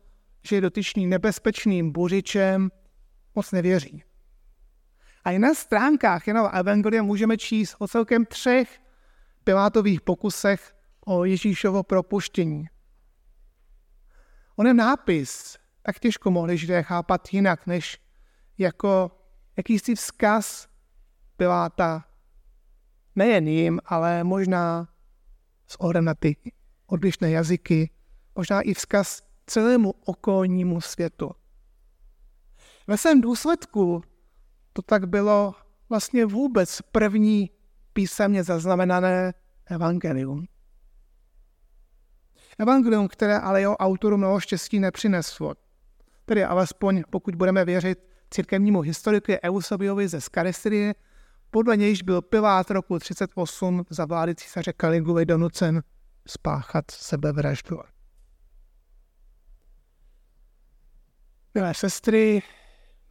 že 0.47 0.55
je 0.55 0.61
dotyčný 0.61 1.07
nebezpečným 1.07 1.91
buřičem, 1.91 2.71
moc 3.35 3.51
nevěří. 3.51 4.03
A 5.23 5.31
i 5.31 5.39
na 5.39 5.53
stránkách 5.53 6.27
Janova 6.27 6.49
Evangelia 6.49 7.03
můžeme 7.03 7.37
číst 7.37 7.75
o 7.79 7.87
celkem 7.87 8.25
třech 8.25 8.79
Pilátových 9.43 10.01
pokusech 10.01 10.75
o 11.05 11.25
Ježíšovo 11.25 11.83
propuštění. 11.83 12.67
Onen 14.55 14.77
nápis 14.77 15.57
tak 15.81 15.99
těžko 15.99 16.31
mohli 16.31 16.57
židé 16.57 16.83
chápat 16.83 17.33
jinak, 17.33 17.67
než 17.67 18.01
jako 18.57 19.11
jakýsi 19.57 19.95
vzkaz 19.95 20.67
Piláta 21.37 22.05
nejen 23.15 23.47
jim, 23.47 23.79
ale 23.85 24.23
možná 24.23 24.87
s 25.67 25.79
ohledem 25.79 26.05
na 26.05 26.13
ty 26.13 26.35
odlišné 26.87 27.31
jazyky, 27.31 27.89
možná 28.35 28.61
i 28.61 28.73
vzkaz 28.73 29.21
celému 29.45 29.93
okolnímu 30.05 30.81
světu. 30.81 31.31
Ve 32.87 32.97
svém 32.97 33.21
důsledku 33.21 34.03
to 34.73 34.81
tak 34.81 35.07
bylo 35.07 35.53
vlastně 35.89 36.25
vůbec 36.25 36.81
první 36.81 37.51
písemně 37.93 38.43
zaznamenané 38.43 39.33
evangelium. 39.65 40.45
Evangelium, 42.59 43.07
které 43.07 43.39
ale 43.39 43.61
jeho 43.61 43.77
autoru 43.77 44.17
mnoho 44.17 44.39
štěstí 44.39 44.79
nepřineslo. 44.79 45.53
tedy 46.25 46.43
alespoň 46.43 47.03
pokud 47.09 47.35
budeme 47.35 47.65
věřit 47.65 47.99
církevnímu 48.31 48.81
historiku 48.81 49.31
Eusebiovi 49.43 50.07
ze 50.07 50.21
Skaristirie, 50.21 50.95
podle 51.51 51.77
nějž 51.77 52.01
byl 52.01 52.21
Pilát 52.21 52.71
roku 52.71 52.99
38 52.99 53.85
za 53.89 54.05
vlády 54.05 54.35
císaře 54.35 54.73
Kaliguly 54.73 55.25
donucen 55.25 55.83
spáchat 56.27 56.91
sebevraždu. 56.91 57.79
Milé 61.53 61.73
sestry, 61.73 62.41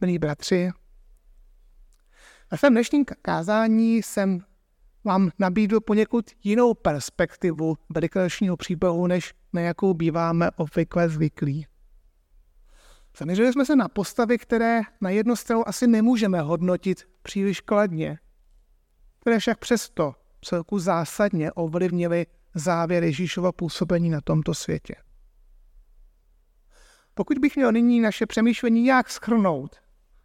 milí 0.01 0.19
bratři, 0.19 0.71
na 2.51 2.57
svém 2.57 2.73
dnešním 2.73 3.05
kázání 3.21 3.97
jsem 3.97 4.39
vám 5.05 5.29
nabídl 5.39 5.79
poněkud 5.79 6.31
jinou 6.43 6.73
perspektivu 6.73 7.77
velikonočního 7.89 8.57
příběhu, 8.57 9.07
než 9.07 9.33
na 9.53 9.61
jakou 9.61 9.93
býváme 9.93 10.51
obvykle 10.51 11.09
zvyklí. 11.09 11.67
Zaměřili 13.17 13.53
jsme 13.53 13.65
se 13.65 13.75
na 13.75 13.87
postavy, 13.87 14.37
které 14.37 14.81
na 15.01 15.09
jednu 15.09 15.35
stranu 15.35 15.67
asi 15.67 15.87
nemůžeme 15.87 16.41
hodnotit 16.41 17.03
příliš 17.21 17.61
kladně, 17.61 18.19
které 19.19 19.39
však 19.39 19.59
přesto 19.59 20.15
celku 20.41 20.79
zásadně 20.79 21.51
ovlivnily 21.51 22.25
závěr 22.55 23.03
Ježíšova 23.03 23.51
působení 23.51 24.09
na 24.09 24.21
tomto 24.21 24.53
světě. 24.53 24.95
Pokud 27.13 27.37
bych 27.37 27.55
měl 27.55 27.71
nyní 27.71 27.99
naše 28.01 28.25
přemýšlení 28.25 28.85
jak 28.85 29.09
schrnout, 29.09 29.75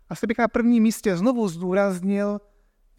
asi 0.08 0.26
bych 0.26 0.38
na 0.38 0.48
prvním 0.48 0.82
místě 0.82 1.16
znovu 1.16 1.48
zdůraznil, 1.48 2.40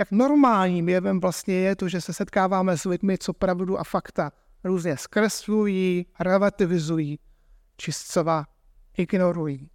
jak 0.02 0.12
normálním 0.12 0.90
jevem 0.90 1.20
vlastně 1.20 1.54
je 1.54 1.76
to, 1.76 1.90
že 1.90 2.02
se 2.02 2.14
setkáváme 2.14 2.78
s 2.78 2.86
lidmi, 2.86 3.18
co 3.18 3.34
pravdu 3.34 3.80
a 3.80 3.84
fakta 3.84 4.32
různě 4.64 4.98
zkreslují, 4.98 6.06
relativizují, 6.20 7.20
či 7.78 7.92
zcela 7.92 8.48
ignorují. 8.98 9.70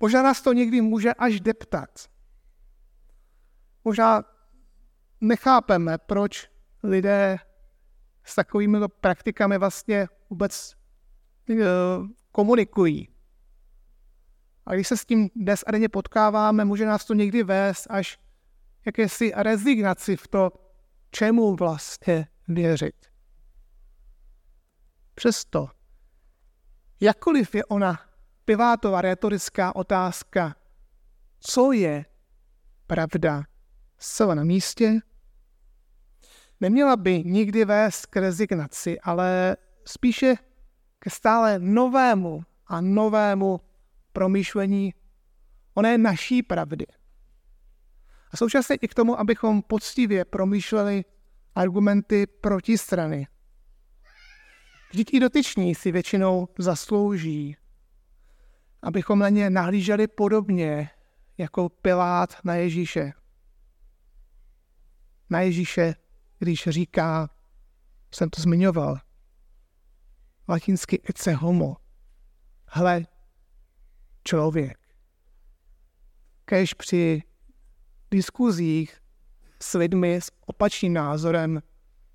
Možná 0.00 0.22
nás 0.22 0.42
to 0.42 0.52
někdy 0.52 0.80
může 0.80 1.14
až 1.14 1.40
deptat. 1.40 1.90
Možná 3.84 4.24
nechápeme, 5.20 5.98
proč 5.98 6.48
lidé 6.82 7.38
s 8.24 8.34
takovými 8.34 8.78
praktikami 9.00 9.58
vlastně 9.58 10.08
vůbec 10.30 10.74
eh, 11.50 11.54
komunikují. 12.32 13.08
A 14.66 14.74
když 14.74 14.88
se 14.88 14.96
s 14.96 15.04
tím 15.04 15.30
dnes 15.36 15.64
a 15.66 15.70
denně 15.70 15.88
potkáváme, 15.88 16.64
může 16.64 16.86
nás 16.86 17.04
to 17.04 17.14
někdy 17.14 17.42
vést 17.42 17.86
až 17.90 18.18
jakési 18.86 19.32
rezignaci 19.36 20.16
v 20.16 20.28
to, 20.28 20.50
čemu 21.10 21.56
vlastně 21.56 22.26
věřit. 22.48 23.06
Přesto, 25.14 25.68
jakkoliv 27.00 27.54
je 27.54 27.64
ona 27.64 28.00
Pilátová 28.44 29.00
retorická 29.00 29.76
otázka, 29.76 30.56
co 31.40 31.72
je 31.72 32.04
pravda, 32.86 33.42
zcela 33.98 34.34
na 34.34 34.44
místě, 34.44 35.00
neměla 36.60 36.96
by 36.96 37.24
nikdy 37.24 37.64
vést 37.64 38.06
k 38.06 38.16
rezignaci, 38.16 39.00
ale 39.00 39.56
spíše 39.84 40.34
ke 40.98 41.10
stále 41.10 41.58
novému 41.58 42.42
a 42.66 42.80
novému 42.80 43.60
promýšlení 44.12 44.94
oné 45.74 45.98
naší 45.98 46.42
pravdy. 46.42 46.86
A 48.32 48.36
současně 48.36 48.76
i 48.76 48.88
k 48.88 48.94
tomu, 48.94 49.20
abychom 49.20 49.62
poctivě 49.62 50.24
promýšleli 50.24 51.04
argumenty 51.54 52.26
protistrany. 52.26 53.26
Vždyť 54.90 55.14
i 55.14 55.20
dotyční 55.20 55.74
si 55.74 55.92
většinou 55.92 56.48
zaslouží, 56.58 57.56
abychom 58.82 59.18
na 59.18 59.28
ně 59.28 59.50
nahlíželi 59.50 60.06
podobně 60.06 60.90
jako 61.38 61.68
Pilát 61.68 62.44
na 62.44 62.54
Ježíše. 62.54 63.12
Na 65.30 65.40
Ježíše, 65.40 65.94
když 66.38 66.68
říká, 66.68 67.30
jsem 68.14 68.30
to 68.30 68.42
zmiňoval, 68.42 68.98
latinsky 70.48 71.02
ece 71.08 71.32
homo, 71.32 71.76
hle, 72.66 73.06
člověk. 74.24 74.78
Kež 76.44 76.74
při 76.74 77.22
diskuzích 78.12 78.96
s 79.62 79.74
lidmi 79.74 80.14
s 80.16 80.30
opačným 80.46 80.92
názorem 80.92 81.62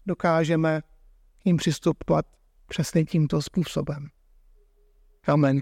dokážeme 0.06 0.82
jim 1.46 1.58
přistupovat 1.58 2.26
přesně 2.68 3.06
tímto 3.06 3.42
způsobem. 3.42 4.10
Amen. 5.28 5.62